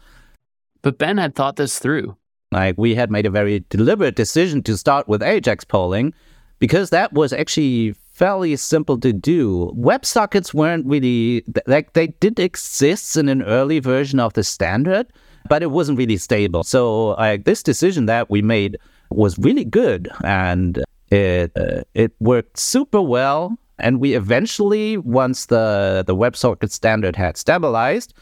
[0.82, 2.16] But Ben had thought this through.
[2.52, 6.14] Like, we had made a very deliberate decision to start with Ajax polling
[6.60, 9.72] because that was actually fairly simple to do.
[9.78, 15.08] WebSockets weren't really, like, they did exist in an early version of the standard
[15.50, 16.64] but it wasn't really stable.
[16.64, 18.78] So this decision that we made
[19.10, 23.58] was really good, and it uh, it worked super well.
[23.80, 28.14] And we eventually, once the the WebSocket standard had stabilized,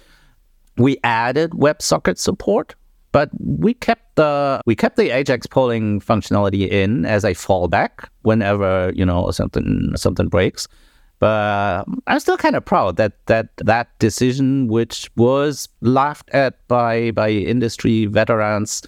[0.77, 2.75] we added WebSocket support.
[3.11, 8.91] But we kept the we kept the Ajax polling functionality in as a fallback whenever
[8.95, 10.67] you know something something breaks.
[11.19, 17.11] But I'm still kind of proud that that that decision, which was laughed at by
[17.11, 18.81] by industry veterans,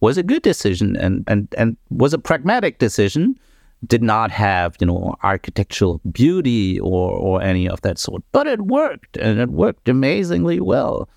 [0.00, 3.38] was a good decision and and and was a pragmatic decision.
[3.86, 8.62] Did not have you know architectural beauty or or any of that sort, but it
[8.62, 11.08] worked and it worked amazingly well.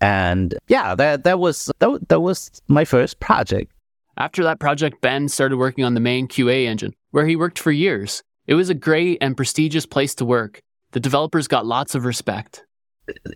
[0.00, 3.70] And yeah, that that was that, that was my first project.
[4.16, 7.70] After that project, Ben started working on the main QA engine, where he worked for
[7.70, 8.22] years.
[8.46, 10.60] It was a great and prestigious place to work.
[10.92, 12.64] The developers got lots of respect.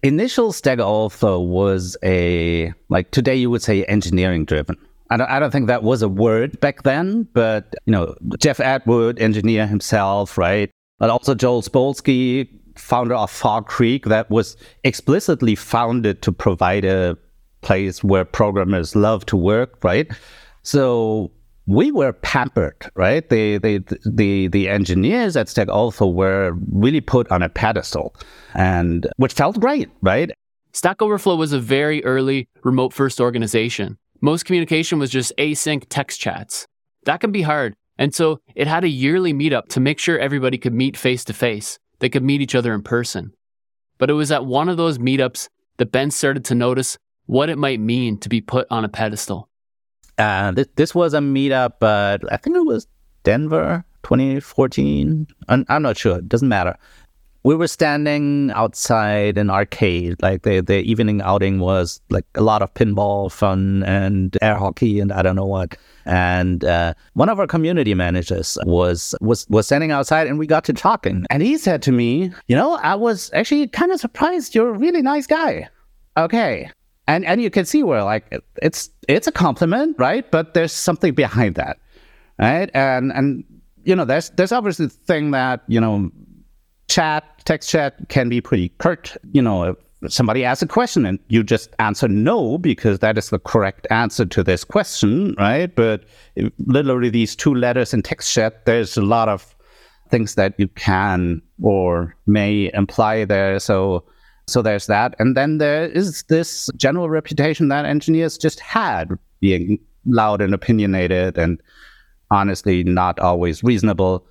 [0.03, 4.77] Initial Stack Overflow was a, like today you would say engineering driven.
[5.11, 8.59] I don't, I don't think that was a word back then, but, you know, Jeff
[8.59, 10.71] Atwood, engineer himself, right?
[10.99, 17.17] But also Joel Spolsky, founder of Fog Creek, that was explicitly founded to provide a
[17.61, 20.11] place where programmers love to work, right?
[20.63, 21.31] So
[21.67, 23.29] we were pampered, right?
[23.29, 28.15] The the the the engineers at Stack Overflow were really put on a pedestal,
[28.55, 30.31] and which felt great, right?
[30.73, 33.99] Stack Overflow was a very early remote first organization.
[34.21, 36.67] Most communication was just async text chats.
[37.05, 40.59] That can be hard, and so it had a yearly meetup to make sure everybody
[40.59, 41.79] could meet face to face.
[41.99, 43.33] They could meet each other in person.
[43.99, 45.49] But it was at one of those meetups
[45.79, 49.49] that Ben started to notice what it might mean to be put on a pedestal.
[50.19, 52.87] Uh, this, was a meetup, but I think it was
[53.23, 55.27] Denver 2014.
[55.49, 56.19] I'm, I'm not sure.
[56.19, 56.77] It doesn't matter.
[57.47, 60.17] we were standing outside an arcade.
[60.21, 64.99] Like the the evening outing was like a lot of pinball fun and air hockey
[64.99, 65.77] and I don't know what.
[66.07, 70.65] And uh, one of our community managers was was was standing outside, and we got
[70.65, 71.25] to talking.
[71.31, 74.55] And he said to me, "You know, I was actually kind of surprised.
[74.55, 75.69] You're a really nice guy."
[76.17, 76.71] Okay,
[77.07, 80.31] and and you can see where like it's it's a compliment, right?
[80.31, 81.79] But there's something behind that,
[82.39, 82.71] right?
[82.75, 83.45] And and
[83.85, 86.11] you know, there's there's obviously the thing that you know
[86.89, 89.17] chat, text chat can be pretty curt.
[89.33, 89.65] You know,
[90.03, 93.87] if somebody asks a question and you just answer no because that is the correct
[93.91, 95.75] answer to this question, right?
[95.75, 96.05] But
[96.59, 99.55] literally these two letters in text chat, there's a lot of
[100.11, 103.59] things that you can or may imply there.
[103.59, 104.05] So
[104.47, 105.15] so there's that.
[105.19, 111.37] And then there is this general reputation that engineers just had being loud and opinionated
[111.37, 111.61] and
[112.31, 114.27] honestly not always reasonable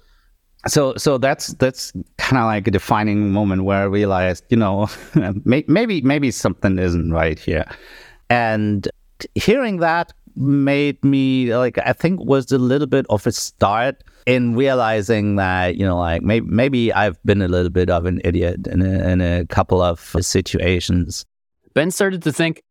[0.67, 4.89] so so that's that's kind of like a defining moment where I realized, you know,
[5.45, 7.65] maybe maybe something isn't right here,
[8.29, 8.87] and
[9.35, 14.55] hearing that made me like I think was a little bit of a start in
[14.55, 18.67] realizing that you know like maybe maybe I've been a little bit of an idiot
[18.67, 21.25] in a, in a couple of situations.
[21.73, 22.63] Ben started to think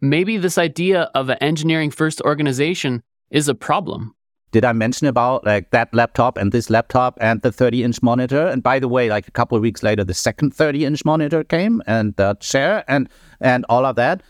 [0.00, 4.14] maybe this idea of an engineering first organization is a problem
[4.52, 8.46] did I mention about like that laptop and this laptop and the 30 inch monitor?
[8.46, 11.44] And by the way, like a couple of weeks later, the second 30 inch monitor
[11.44, 13.08] came and the chair and
[13.40, 14.22] and all of that.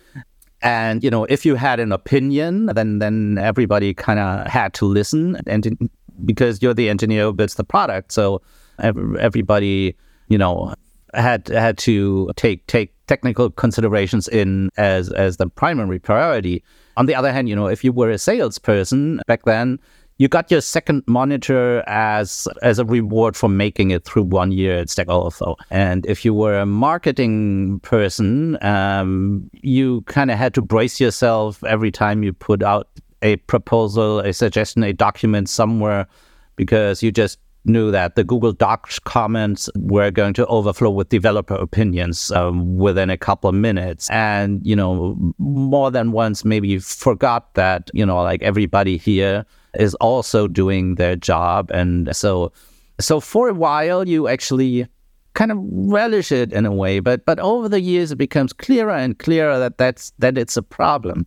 [0.63, 4.85] And you know, if you had an opinion, then then everybody kind of had to
[4.87, 5.91] listen, and
[6.25, 8.43] because you're the engineer who builds the product, so
[8.79, 9.97] everybody,
[10.29, 10.75] you know,
[11.15, 16.63] had had to take take technical considerations in as as the primary priority.
[16.97, 19.79] On the other hand, you know, if you were a salesperson back then,
[20.21, 24.81] you got your second monitor as as a reward for making it through one year
[24.81, 25.57] at Stack Overflow.
[25.71, 31.65] And if you were a marketing person, um, you kind of had to brace yourself
[31.65, 32.91] every time you put out
[33.23, 36.07] a proposal, a suggestion, a document somewhere,
[36.55, 41.55] because you just knew that the Google Docs comments were going to overflow with developer
[41.55, 44.11] opinions um, within a couple of minutes.
[44.11, 49.47] And, you know, more than once, maybe you forgot that, you know, like everybody here
[49.75, 51.71] is also doing their job.
[51.71, 52.53] And so,
[52.99, 54.87] so for a while, you actually
[55.35, 58.91] kind of relish it in a way, but but over the years, it becomes clearer
[58.91, 61.27] and clearer that that's that it's a problem.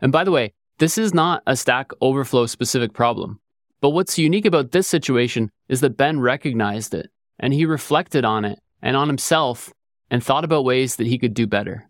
[0.00, 3.40] And by the way, this is not a Stack Overflow specific problem.
[3.80, 8.44] But what's unique about this situation is that Ben recognized it and he reflected on
[8.44, 9.72] it and on himself
[10.10, 11.88] and thought about ways that he could do better.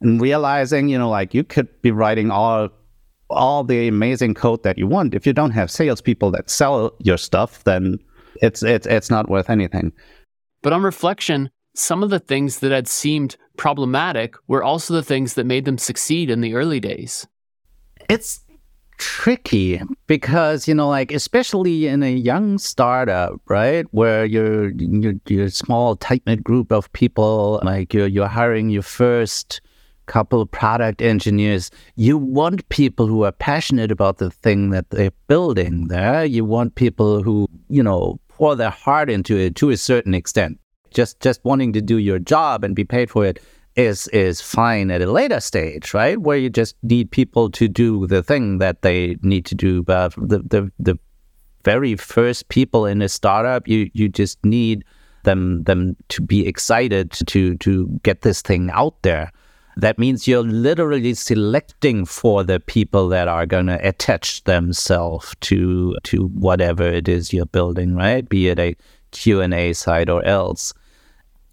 [0.00, 2.68] And realizing, you know, like you could be writing all
[3.30, 5.14] all the amazing code that you want.
[5.14, 7.98] If you don't have salespeople that sell your stuff, then
[8.42, 9.92] it's it's it's not worth anything.
[10.62, 15.34] But on reflection, some of the things that had seemed problematic were also the things
[15.34, 17.26] that made them succeed in the early days.
[18.08, 18.44] It's
[18.98, 25.44] tricky because you know like especially in a young startup right where you're you're, you're
[25.44, 29.60] a small tight knit group of people like you're you're hiring your first
[30.08, 31.70] couple product engineers.
[31.94, 36.24] You want people who are passionate about the thing that they're building there.
[36.24, 40.58] You want people who, you know, pour their heart into it to a certain extent.
[40.90, 43.40] Just just wanting to do your job and be paid for it
[43.76, 46.18] is is fine at a later stage, right?
[46.18, 49.82] Where you just need people to do the thing that they need to do.
[49.82, 50.98] But the the, the
[51.64, 54.84] very first people in a startup, you you just need
[55.24, 59.30] them them to be excited to to get this thing out there
[59.78, 65.96] that means you're literally selecting for the people that are going to attach themselves to
[66.02, 68.28] to whatever it is you're building, right?
[68.28, 68.74] Be it a
[69.12, 70.74] Q&A site or else.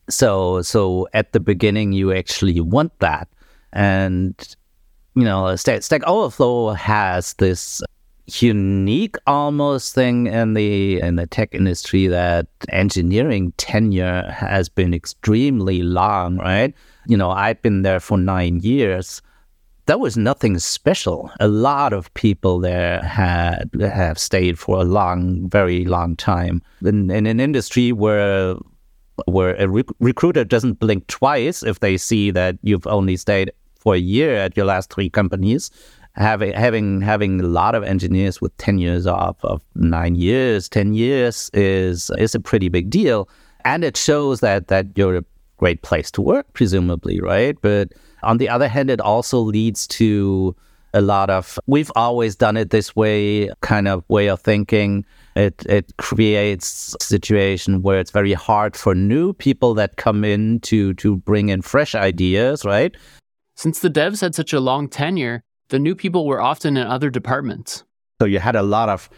[0.10, 3.28] So so at the beginning you actually want that.
[3.74, 4.36] And
[5.14, 7.84] you know, Stack, Stack Overflow has this
[8.28, 15.84] unique almost thing in the in the tech industry that engineering tenure has been extremely
[15.84, 16.74] long, right?
[17.08, 19.22] you know, I've been there for nine years.
[19.86, 21.30] That was nothing special.
[21.40, 26.62] A lot of people there had have stayed for a long, very long time.
[26.84, 28.56] In, in an industry where
[29.28, 33.96] where a rec- recruiter doesn't blink twice if they see that you've only stayed for
[33.96, 35.72] a year at your last three companies,
[36.16, 40.94] having having having a lot of engineers with ten years off of nine years, ten
[40.94, 43.30] years is is a pretty big deal,
[43.64, 45.26] and it shows that that you're a
[45.58, 47.58] great place to work, presumably, right?
[47.62, 47.94] But
[48.24, 50.56] on the other hand, it also leads to
[50.94, 55.06] a lot of we've always done it this way kind of way of thinking.
[55.36, 60.62] It it creates a situation where it's very hard for new people that come in
[60.62, 62.96] to to bring in fresh ideas right?
[63.58, 67.10] Since the devs had such a long tenure the new people were often in other
[67.10, 67.84] departments
[68.22, 69.10] so you had a lot of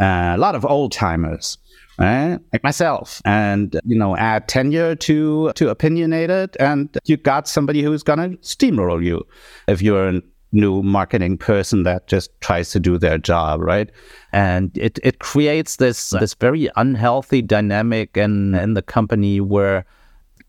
[0.00, 1.58] uh, a lot of old timers
[2.00, 2.38] right?
[2.52, 8.02] like myself, and you know, add tenure to to opinionated, and you got somebody who's
[8.02, 9.24] gonna steamroll you
[9.68, 10.22] if you're a
[10.52, 13.90] new marketing person that just tries to do their job, right?
[14.32, 19.84] And it it creates this this very unhealthy dynamic in in the company where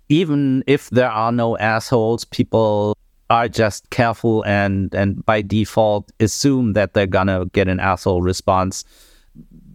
[0.09, 2.97] even if there are no assholes, people
[3.31, 8.83] are just careful and and by default assume that they're gonna get an asshole response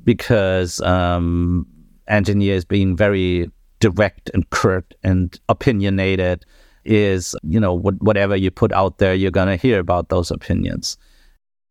[0.04, 1.66] because um,
[2.06, 3.50] engineers being very
[3.80, 6.44] direct and curt and opinionated
[6.84, 10.30] is, you know, what, whatever you put out there, you're going to hear about those
[10.30, 10.96] opinions.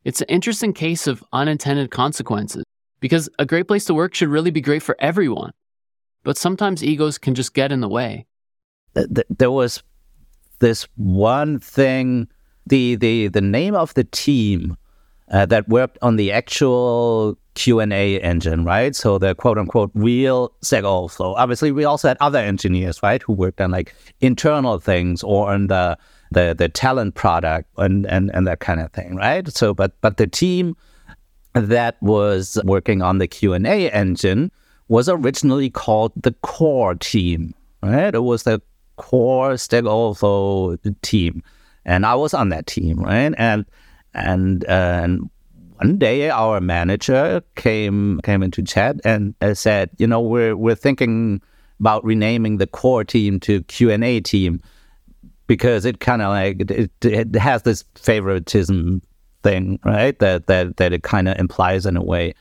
[0.04, 2.64] It's an interesting case of unintended consequences
[3.00, 5.52] because a great place to work should really be great for everyone.
[6.24, 8.26] But sometimes egos can just get in the way.
[8.94, 9.82] There was
[10.60, 12.28] this one thing,
[12.66, 14.78] the, the, the name of the team
[15.32, 18.96] uh, that worked on the actual Q&A engine, right?
[18.96, 21.34] So the quote unquote real Stack Overflow.
[21.36, 25.68] Obviously, we also had other engineers, right, who worked on like internal things or on
[25.68, 25.98] the
[26.32, 29.48] the, the talent product and, and, and that kind of thing, right?
[29.50, 30.76] So, but but the team
[31.54, 34.52] that was working on the Q&A engine
[34.90, 38.14] was originally called the core team, right?
[38.14, 38.62] It was the
[38.98, 41.44] core Stack Overflow team.
[41.86, 43.34] And I was on that team, right?
[43.38, 43.66] And
[44.14, 45.30] and uh, and
[45.78, 50.76] one day our manager came came into chat and uh, said, you know, we're we're
[50.76, 51.42] thinking
[51.80, 54.62] about renaming the core team to Q and A team
[55.48, 59.02] because it kind of like it, it has this favoritism
[59.44, 60.18] thing, right?
[60.20, 62.34] That that that it kind of implies in a way.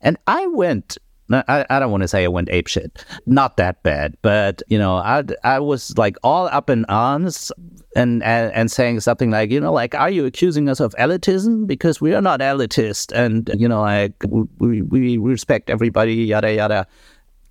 [0.00, 0.96] And I went
[1.32, 3.04] I, I don't want to say I went apeshit.
[3.26, 7.52] Not that bad, but you know, I I was like all up in arms
[7.94, 11.66] and, and and saying something like, you know, like, are you accusing us of elitism?
[11.66, 14.14] Because we are not elitist, and you know, like
[14.58, 16.86] we we respect everybody, yada yada.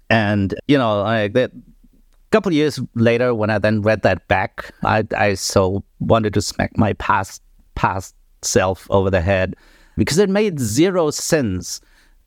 [0.10, 1.52] And you know, like that.
[1.52, 6.44] A couple years later, when I then read that back, I I so wanted to
[6.44, 7.42] smack my past
[7.74, 8.14] past
[8.44, 9.56] self over the head
[9.98, 11.82] because it made zero sense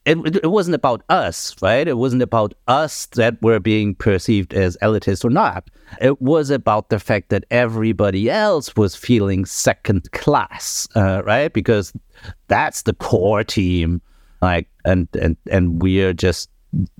[0.05, 1.87] it, it wasn't about us, right?
[1.87, 5.69] It wasn't about us that were being perceived as elitist or not.
[6.01, 11.53] It was about the fact that everybody else was feeling second class, uh, right?
[11.53, 11.93] Because
[12.49, 14.01] that's the core team,
[14.41, 16.51] like, and and and we're just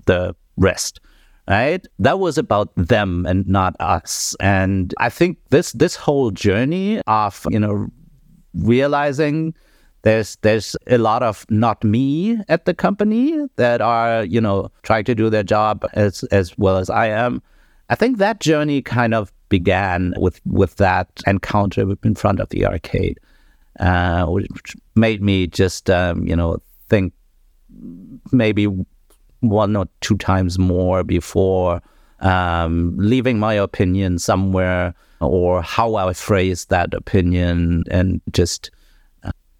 [0.05, 1.01] the rest,
[1.49, 1.85] right?
[1.99, 4.33] That was about them and not us.
[4.39, 7.87] And I think this this whole journey of you know
[8.53, 9.55] realizing
[10.03, 15.05] there's there's a lot of not me at the company that are you know trying
[15.05, 17.41] to do their job as as well as I am.
[17.89, 22.65] I think that journey kind of began with with that encounter in front of the
[22.65, 23.19] arcade,
[23.79, 26.57] uh, which made me just um, you know
[26.89, 27.13] think
[28.31, 28.67] maybe
[29.39, 31.81] one or two times more before
[32.19, 38.71] um, leaving my opinion somewhere or how I phrase that opinion and just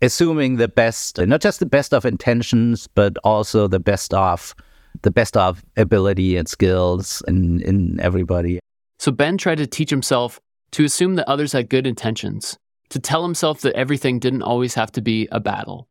[0.04, 4.54] assuming the best, not just the best of intentions, but also the best of
[5.02, 8.60] the best of ability and skills in, in everybody.
[9.00, 10.40] So Ben tried to teach himself
[10.72, 12.58] to assume that others had good intentions,
[12.90, 15.88] to tell himself that everything didn't always have to be a battle.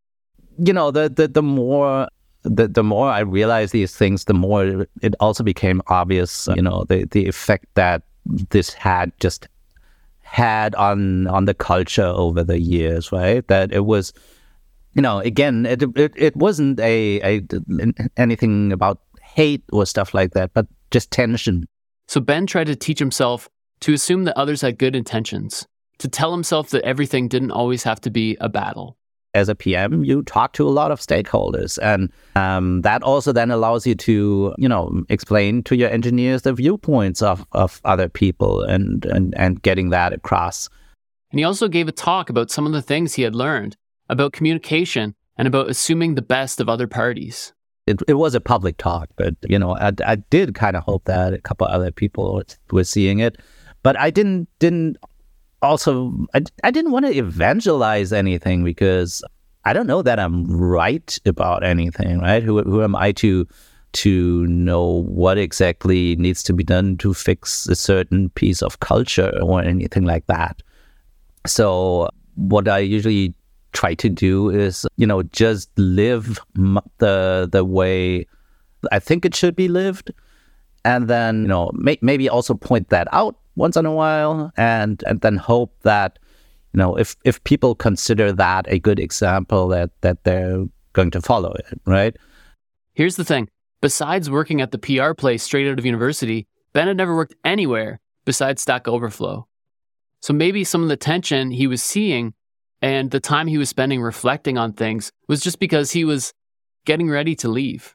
[0.58, 2.06] You know, the the, the more
[2.42, 6.84] the, the more I realized these things, the more it also became obvious, you know,
[6.88, 8.02] the, the effect that
[8.50, 9.48] this had just
[10.32, 13.46] had on on the culture over the years, right?
[13.48, 14.14] That it was,
[14.94, 17.42] you know, again, it it, it wasn't a, a
[18.16, 21.66] anything about hate or stuff like that, but just tension.
[22.08, 25.66] So Ben tried to teach himself to assume that others had good intentions,
[25.98, 28.96] to tell himself that everything didn't always have to be a battle
[29.34, 33.50] as a PM, you talk to a lot of stakeholders, and um, that also then
[33.50, 38.62] allows you to, you know, explain to your engineers the viewpoints of, of other people
[38.62, 40.68] and, and and getting that across.
[41.30, 43.76] And he also gave a talk about some of the things he had learned
[44.08, 47.54] about communication and about assuming the best of other parties.
[47.86, 51.04] It, it was a public talk, but you know, I, I did kind of hope
[51.06, 53.38] that a couple other people were seeing it,
[53.82, 54.98] but I didn't didn't
[55.62, 59.22] also, I, I didn't want to evangelize anything because
[59.64, 62.42] I don't know that I'm right about anything, right?
[62.42, 63.46] Who, who am I to
[63.92, 69.32] to know what exactly needs to be done to fix a certain piece of culture
[69.42, 70.62] or anything like that?
[71.46, 73.34] So, what I usually
[73.72, 76.40] try to do is, you know, just live
[76.98, 78.26] the the way
[78.90, 80.12] I think it should be lived,
[80.84, 85.02] and then you know may, maybe also point that out once in a while, and
[85.06, 86.18] and then hope that
[86.72, 91.20] you know if if people consider that a good example that that they're going to
[91.20, 92.16] follow it, right?
[92.94, 93.48] Here's the thing:
[93.80, 98.00] besides working at the PR place straight out of university, Ben had never worked anywhere
[98.24, 99.46] besides Stack Overflow.
[100.20, 102.34] So maybe some of the tension he was seeing
[102.80, 106.32] and the time he was spending reflecting on things was just because he was
[106.84, 107.94] getting ready to leave.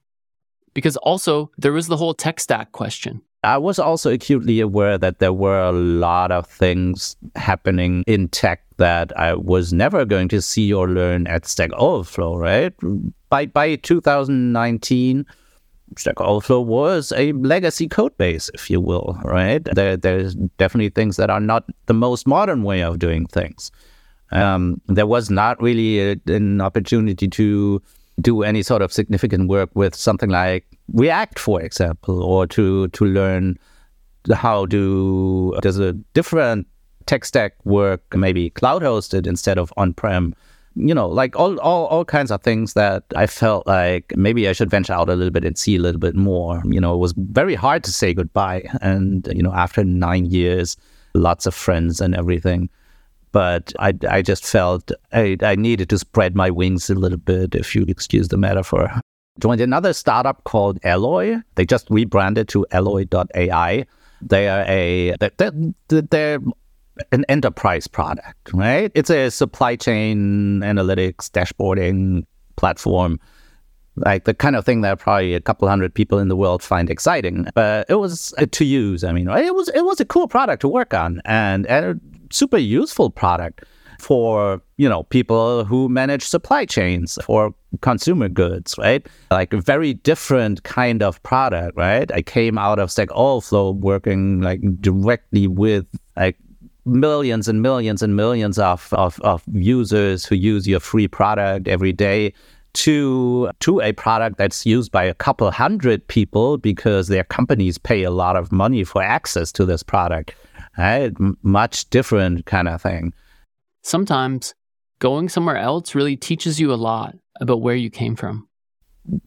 [0.74, 3.22] Because also, there was the whole tech stack question.
[3.48, 8.62] I was also acutely aware that there were a lot of things happening in tech
[8.76, 12.74] that I was never going to see or learn at Stack Overflow, right?
[13.30, 15.26] By by 2019,
[15.96, 19.64] Stack Overflow was a legacy code base, if you will, right?
[19.64, 23.72] There, there's definitely things that are not the most modern way of doing things.
[24.34, 27.82] Um, there was not really a, an opportunity to
[28.22, 33.06] do any sort of significant work with something like React, for example, or to to
[33.06, 33.58] learn
[34.34, 36.68] how to does a different
[37.06, 40.34] tech stack work, maybe cloud hosted instead of on prem.
[40.76, 44.54] You know, like all, all all kinds of things that I felt like maybe I
[44.54, 46.62] should venture out a little bit and see a little bit more.
[46.66, 50.78] You know, it was very hard to say goodbye, and you know, after nine years,
[51.14, 52.70] lots of friends and everything
[53.32, 57.56] but I, I just felt I, I needed to spread my wings a little bit,
[57.56, 58.90] if you excuse the metaphor.
[59.40, 61.38] Joined another startup called Alloy.
[61.56, 63.86] They just rebranded to Alloy.ai.
[64.22, 65.52] They are a they're,
[65.88, 66.40] they're
[67.12, 68.92] an enterprise product, right?
[68.96, 72.26] It's a supply chain analytics dashboarding
[72.56, 73.20] platform
[73.98, 76.90] like the kind of thing that probably a couple hundred people in the world find
[76.90, 77.48] exciting.
[77.56, 79.04] But it was uh, to use.
[79.04, 82.00] I mean, it was it was a cool product to work on and, and
[82.32, 83.64] super useful product
[84.00, 89.06] for you know people who manage supply chains for consumer goods, right?
[89.32, 92.12] Like a very different kind of product, right?
[92.12, 96.38] I came out of Stack Overflow working like directly with like
[96.86, 101.92] millions and millions and millions of, of, of users who use your free product every
[101.92, 102.34] day
[102.74, 108.04] to to a product that's used by a couple hundred people because their companies pay
[108.04, 110.36] a lot of money for access to this product.
[110.78, 111.14] Right?
[111.42, 113.14] much different kind of thing.
[113.84, 114.54] Sometimes
[115.00, 118.48] going somewhere else really teaches you a lot about where you came from.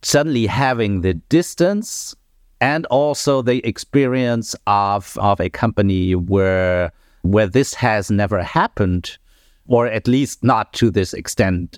[0.03, 2.15] Suddenly having the distance
[2.61, 6.93] and also the experience of of a company where
[7.23, 9.19] where this has never happened
[9.67, 11.77] or at least not to this extent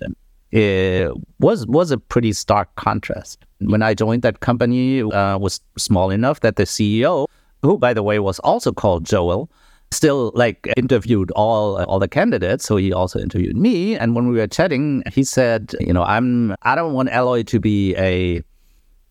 [0.53, 3.43] it was was a pretty stark contrast.
[3.59, 7.27] When I joined that company, uh, was small enough that the CEO,
[7.63, 9.49] who by the way was also called Joel,
[9.93, 12.65] still like interviewed all uh, all the candidates.
[12.65, 13.95] So he also interviewed me.
[13.95, 17.59] And when we were chatting, he said, you know, I'm I don't want Alloy to
[17.59, 18.41] be a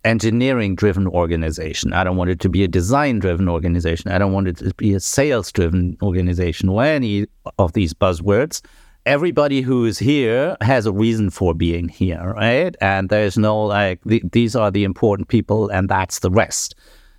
[0.04, 1.92] engineering driven organization.
[1.92, 4.10] I don't want it to be a design driven organization.
[4.10, 7.26] I don't want it to be a sales driven organization or any
[7.58, 8.60] of these buzzwords
[9.06, 12.76] everybody who is here has a reason for being here, right?
[12.80, 16.74] And there's no like, the, these are the important people and that's the rest.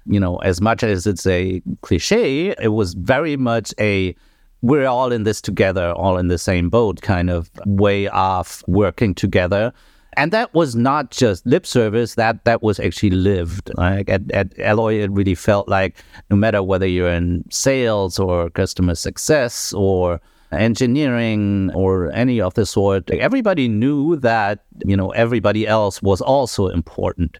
[0.06, 4.16] You know, as much as it's a cliche, it was very much a
[4.62, 9.14] we're all in this together, all in the same boat kind of way of working
[9.14, 9.74] together.
[10.16, 13.72] And that was not just lip service, that that was actually lived.
[13.76, 15.98] Like at, at Alloy, it really felt like
[16.30, 22.66] no matter whether you're in sales or customer success or engineering or any of the
[22.66, 27.40] sort, everybody knew that, you know, everybody else was also important.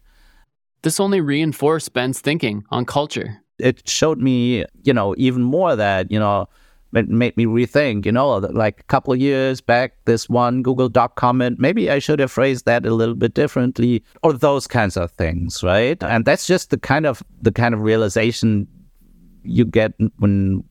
[0.84, 3.40] This only reinforced Ben's thinking on culture.
[3.58, 6.46] It showed me, you know, even more that, you know,
[6.92, 10.90] it made me rethink, you know, like a couple of years back, this one Google
[10.90, 14.98] Doc comment, maybe I should have phrased that a little bit differently, or those kinds
[14.98, 16.00] of things, right?
[16.02, 18.68] And that's just the kind of the kind of realization
[19.42, 20.62] you get when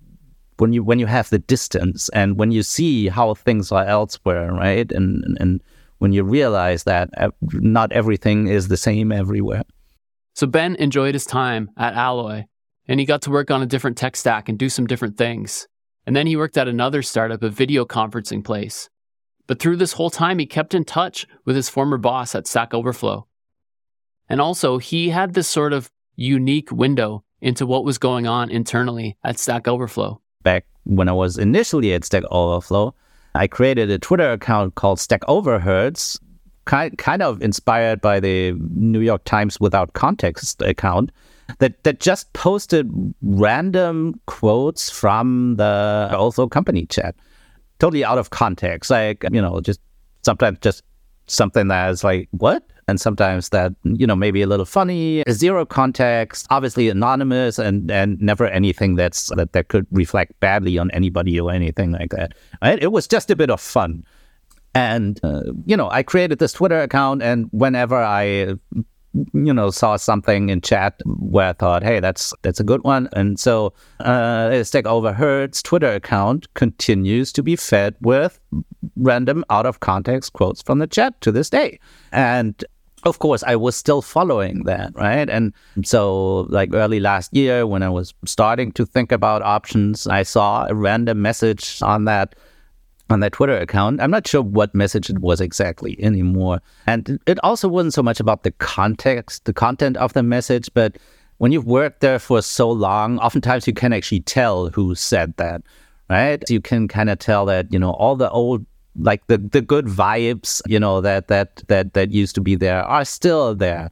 [0.57, 4.53] when you when you have the distance and when you see how things are elsewhere,
[4.53, 4.91] right?
[4.91, 5.59] And and
[5.97, 9.63] when you realize that uh, not everything is the same everywhere.
[10.33, 12.45] So Ben enjoyed his time at Alloy,
[12.87, 15.67] and he got to work on a different tech stack and do some different things.
[16.05, 18.89] And then he worked at another startup, a video conferencing place.
[19.47, 22.73] But through this whole time, he kept in touch with his former boss at Stack
[22.73, 23.27] Overflow.
[24.29, 29.17] And also, he had this sort of unique window into what was going on internally
[29.23, 32.93] at Stack Overflow back when I was initially at Stack Overflow,
[33.33, 36.19] I created a Twitter account called Stack Overheards,
[36.65, 41.11] kind kind of inspired by the New York Times Without Context account
[41.59, 42.89] that that just posted
[43.21, 47.15] random quotes from the also company chat,
[47.79, 49.79] totally out of context, like you know just
[50.23, 50.83] sometimes just
[51.27, 52.63] something that is like, what?
[52.87, 58.21] And sometimes that, you know, maybe a little funny, zero context, obviously anonymous and, and
[58.21, 62.33] never anything that's that, that could reflect badly on anybody or anything like that.
[62.61, 62.81] Right?
[62.81, 64.03] It was just a bit of fun.
[64.75, 68.55] And, uh, you know, I created this Twitter account, and whenever I
[69.33, 73.09] you know, saw something in chat where I thought, hey, that's that's a good one.
[73.13, 78.39] And so uh, Stack Overheard's Twitter account continues to be fed with
[78.95, 81.79] random out of context quotes from the chat to this day.
[82.11, 82.63] And
[83.03, 85.29] of course, I was still following that, right?
[85.29, 85.53] And
[85.83, 90.65] so, like early last year, when I was starting to think about options, I saw
[90.67, 92.35] a random message on that
[93.09, 94.01] on that Twitter account.
[94.01, 96.61] I'm not sure what message it was exactly anymore.
[96.87, 100.97] And it also wasn't so much about the context, the content of the message, but
[101.37, 105.61] when you've worked there for so long, oftentimes you can actually tell who said that,
[106.09, 106.41] right?
[106.49, 109.87] You can kind of tell that, you know, all the old like the, the good
[109.87, 113.89] vibes, you know, that that that that used to be there are still there.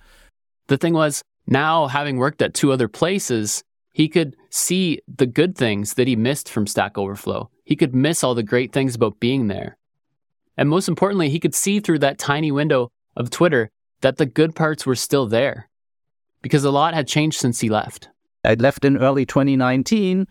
[0.68, 5.58] The thing was, now having worked at two other places, he could see the good
[5.58, 7.50] things that he missed from Stack Overflow.
[7.72, 9.78] He could miss all the great things about being there.
[10.58, 14.54] And most importantly, he could see through that tiny window of Twitter that the good
[14.56, 15.70] parts were still there
[16.42, 18.10] because a lot had changed since he left.
[18.44, 20.28] I left in early 2019,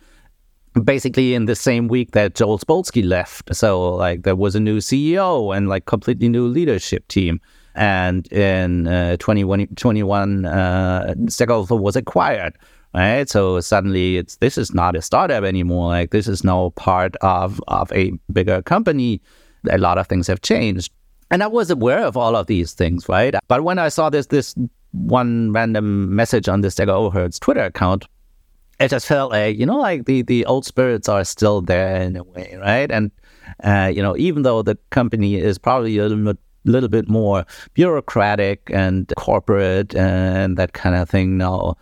[0.85, 3.57] basically in the same week that Joel Spolsky left.
[3.57, 7.41] So, like, there was a new CEO and like completely new leadership team.
[7.75, 12.59] And in uh, 2021, uh, Stack was acquired
[12.95, 13.29] right?
[13.29, 15.89] So suddenly it's this is not a startup anymore.
[15.89, 19.21] Like this is now part of of a bigger company.
[19.71, 20.93] A lot of things have changed.
[21.31, 23.35] And I was aware of all of these things, right?
[23.47, 24.55] But when I saw this this
[24.93, 28.07] one random message on this Stack Overheard's Twitter account,
[28.81, 32.17] it just felt like, you know, like the, the old spirits are still there in
[32.17, 32.91] a way, right?
[32.91, 33.11] And,
[33.63, 37.45] uh, you know, even though the company is probably a little bit, little bit more
[37.75, 41.77] bureaucratic and corporate and that kind of thing now,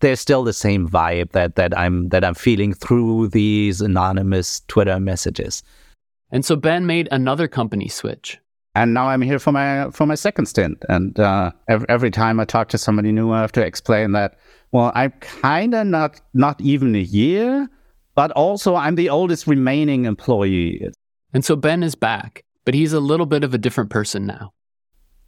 [0.00, 5.00] there's still the same vibe that that I'm that I'm feeling through these anonymous Twitter
[5.00, 5.62] messages.
[6.30, 8.38] And so Ben made another company switch.
[8.74, 10.84] And now I'm here for my for my second stint.
[10.88, 14.38] And uh, every, every time I talk to somebody new, I have to explain that.
[14.72, 17.68] Well, I'm kind of not not even a year,
[18.14, 20.90] but also I'm the oldest remaining employee.
[21.32, 24.52] And so Ben is back, but he's a little bit of a different person now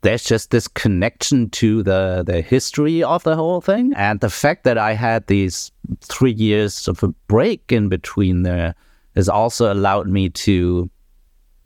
[0.02, 3.92] there's just this connection to the the history of the whole thing.
[3.96, 5.72] And the fact that i had these
[6.02, 8.74] three years of a break in between there
[9.14, 10.90] has also allowed me to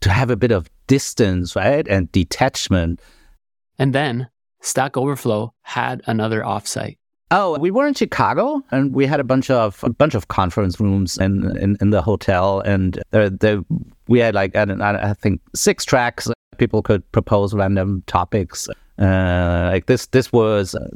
[0.01, 3.01] to have a bit of distance right and detachment.
[3.77, 4.29] And then
[4.61, 6.97] stack overflow had another offsite
[7.35, 10.79] Oh, we were in Chicago, and we had a bunch of a bunch of conference
[10.79, 13.61] rooms in in, in the hotel, and there, there
[14.07, 14.65] we had like I,
[15.09, 16.29] I think six tracks
[16.59, 18.69] people could propose random topics.
[18.99, 20.87] Uh, like this, this was uh,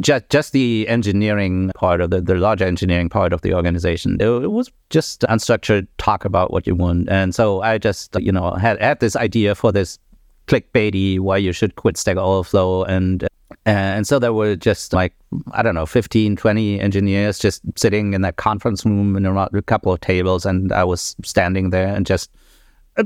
[0.00, 4.16] just just the engineering part of the, the large engineering part of the organization.
[4.18, 8.32] It, it, was just unstructured talk about what you want, and so I just you
[8.32, 9.98] know had had this idea for this
[10.46, 13.28] clickbaity why you should quit Stack Overflow and
[13.64, 15.14] and so there were just like
[15.52, 19.92] i don't know 15 20 engineers just sitting in that conference room in a couple
[19.92, 22.30] of tables and i was standing there and just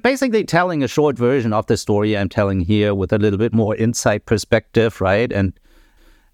[0.02, 3.52] basically telling a short version of the story I'm telling here with a little bit
[3.52, 5.30] more insight perspective, right?
[5.32, 5.52] And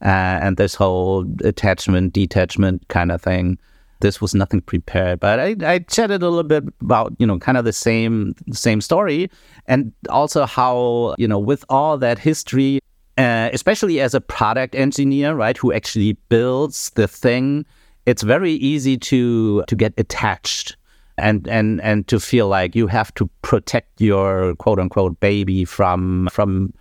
[0.02, 3.58] uh, and this whole attachment detachment kind of thing.
[4.00, 7.56] This was nothing prepared, but I, I chatted a little bit about you know kind
[7.56, 9.30] of the same same story,
[9.68, 12.80] and also how you know with all that history,
[13.18, 17.66] uh, especially as a product engineer, right, who actually builds the thing,
[18.06, 20.76] it's very easy to to get attached
[21.18, 26.28] and and and to feel like you have to protect your quote unquote baby from
[26.32, 26.72] from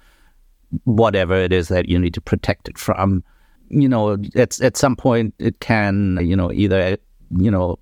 [0.85, 3.23] whatever it is that you need to protect it from.
[3.69, 6.97] You know it's at some point it can you know either
[7.37, 7.77] you know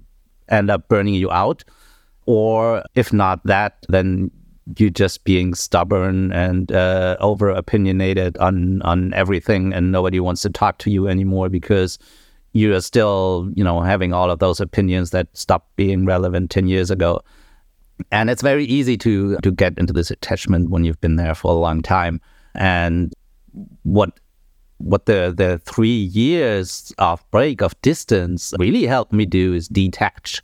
[0.49, 1.63] end up burning you out
[2.25, 4.29] or if not that then
[4.77, 10.49] you just being stubborn and uh, over opinionated on on everything and nobody wants to
[10.49, 11.97] talk to you anymore because
[12.53, 16.67] you are still, you know, having all of those opinions that stopped being relevant 10
[16.67, 17.21] years ago.
[18.11, 21.51] And it's very easy to to get into this attachment when you've been there for
[21.51, 22.21] a long time.
[22.55, 23.13] And
[23.83, 24.19] what
[24.77, 30.41] what the the three years of break of distance really helped me do is detach.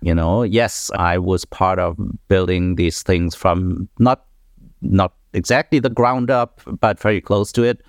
[0.00, 1.96] You know, yes, I was part of
[2.28, 4.24] building these things from not
[4.80, 7.82] not exactly the ground up, but very close to it.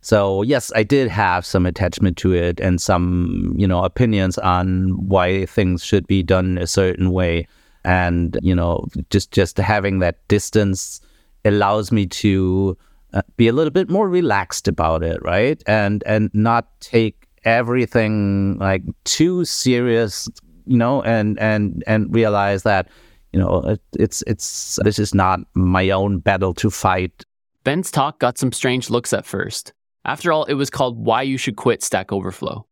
[0.00, 4.90] So yes, I did have some attachment to it and some, you know, opinions on
[5.08, 7.46] why things should be done a certain way.
[7.84, 11.00] And, you know, just just having that distance
[11.44, 12.76] allows me to
[13.12, 15.62] uh, be a little bit more relaxed about it, right?
[15.66, 20.28] And and not take everything like too serious,
[20.70, 22.88] you know, and and and realize that
[23.32, 27.24] you know it, it's it's this is not my own battle to fight.
[27.64, 29.72] Ben's talk got some strange looks at first.
[30.04, 32.64] After all, it was called "Why You Should Quit Stack Overflow,"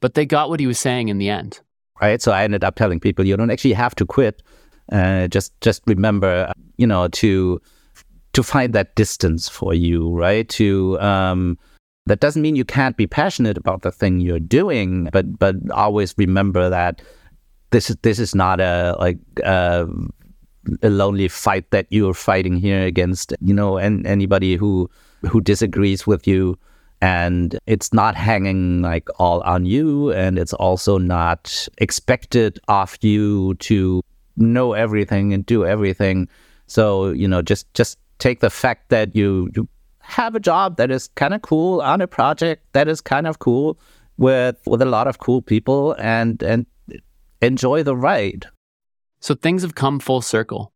[0.00, 1.60] but they got what he was saying in the end.
[2.02, 2.20] Right.
[2.20, 4.42] So I ended up telling people you don't actually have to quit.
[4.90, 7.60] Uh, just just remember, you know, to
[8.34, 10.46] to find that distance for you, right?
[10.50, 11.58] To um,
[12.04, 16.14] that doesn't mean you can't be passionate about the thing you're doing, but but always
[16.18, 17.00] remember that
[17.72, 19.86] this is this is not a like uh,
[20.82, 24.88] a lonely fight that you're fighting here against you know and anybody who
[25.22, 26.56] who disagrees with you.
[27.00, 30.12] And it's not hanging like all on you.
[30.12, 34.02] And it's also not expected of you to
[34.36, 36.28] know everything and do everything.
[36.68, 39.68] So you know just just take the fact that you you
[39.98, 43.38] have a job that is kind of cool on a project that is kind of
[43.38, 43.78] cool
[44.18, 46.66] with with a lot of cool people and and
[47.42, 48.46] enjoy the ride.
[49.20, 50.72] So things have come full circle.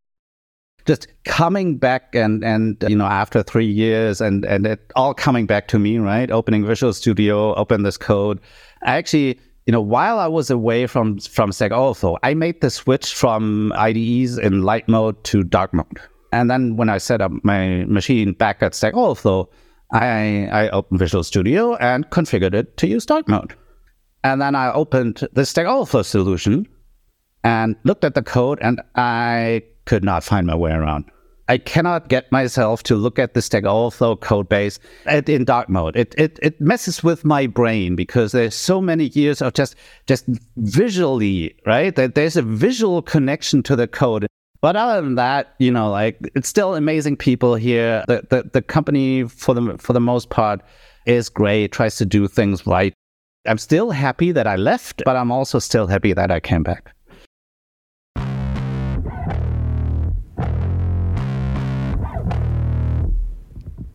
[0.85, 5.45] Just coming back and and you know after three years and and it all coming
[5.45, 6.31] back to me, right?
[6.31, 8.39] Opening Visual Studio, open this code.
[8.83, 12.69] I actually you know, while I was away from from Stack Overflow, I made the
[12.69, 15.99] switch from IDEs in light mode to dark mode.
[16.31, 19.49] And then when I set up my machine back at Stack Overflow,
[19.91, 23.55] I, I opened Visual Studio and configured it to use dark mode.
[24.23, 26.67] And then I opened the Stack Overflow solution
[27.43, 31.05] and looked at the code, and I could not find my way around.
[31.49, 35.95] I cannot get myself to look at the Stack Overflow code base in dark mode.
[35.95, 39.75] It, it it messes with my brain because there's so many years of just
[40.07, 40.25] just
[40.57, 41.95] visually, right?
[41.95, 44.27] That there's a visual connection to the code.
[44.59, 48.03] But other than that, you know, like it's still amazing people here.
[48.07, 50.61] The, the the company for the for the most part
[51.05, 52.93] is great, tries to do things right.
[53.47, 56.93] I'm still happy that I left, but I'm also still happy that I came back.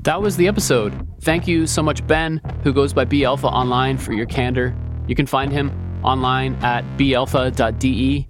[0.00, 0.92] That was the episode.
[1.20, 4.74] Thank you so much, Ben, who goes by B Alpha online, for your candor.
[5.06, 5.70] You can find him
[6.02, 8.28] online at balpha.de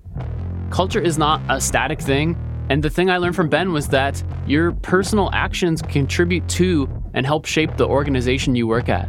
[0.73, 2.37] culture is not a static thing.
[2.71, 7.27] And the thing I learned from Ben was that your personal actions contribute to and
[7.27, 9.09] help shape the organization you work at,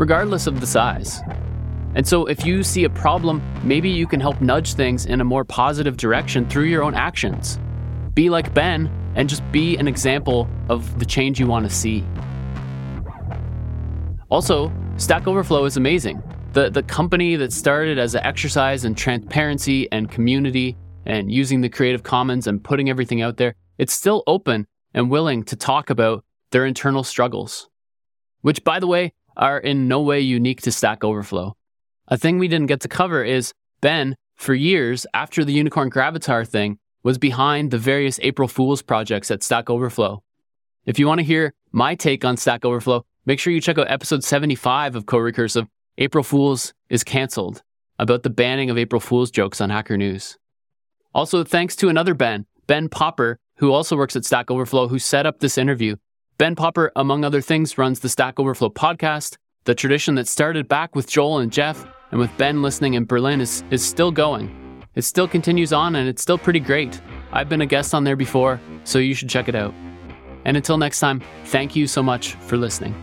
[0.00, 1.20] regardless of the size.
[1.94, 5.24] And so, if you see a problem, maybe you can help nudge things in a
[5.24, 7.58] more positive direction through your own actions.
[8.14, 12.02] Be like Ben and just be an example of the change you want to see.
[14.30, 16.22] Also, Stack Overflow is amazing.
[16.54, 21.68] The, the company that started as an exercise in transparency and community and using the
[21.68, 26.24] Creative Commons and putting everything out there, it's still open and willing to talk about
[26.52, 27.68] their internal struggles,
[28.40, 31.56] which, by the way, are in no way unique to Stack Overflow.
[32.08, 36.46] A thing we didn't get to cover is Ben, for years after the Unicorn Gravatar
[36.46, 40.22] thing, was behind the various April Fools projects at Stack Overflow.
[40.86, 43.90] If you want to hear my take on Stack Overflow, make sure you check out
[43.90, 45.66] episode 75 of CoRecursive,
[45.98, 47.62] April Fools is Cancelled,
[47.98, 50.38] about the banning of April Fools jokes on Hacker News.
[51.14, 55.26] Also, thanks to another Ben, Ben Popper, who also works at Stack Overflow, who set
[55.26, 55.96] up this interview.
[56.40, 59.36] Ben Popper, among other things, runs the Stack Overflow podcast.
[59.64, 63.42] The tradition that started back with Joel and Jeff and with Ben listening in Berlin
[63.42, 64.82] is, is still going.
[64.94, 66.98] It still continues on and it's still pretty great.
[67.30, 69.74] I've been a guest on there before, so you should check it out.
[70.46, 72.94] And until next time, thank you so much for listening.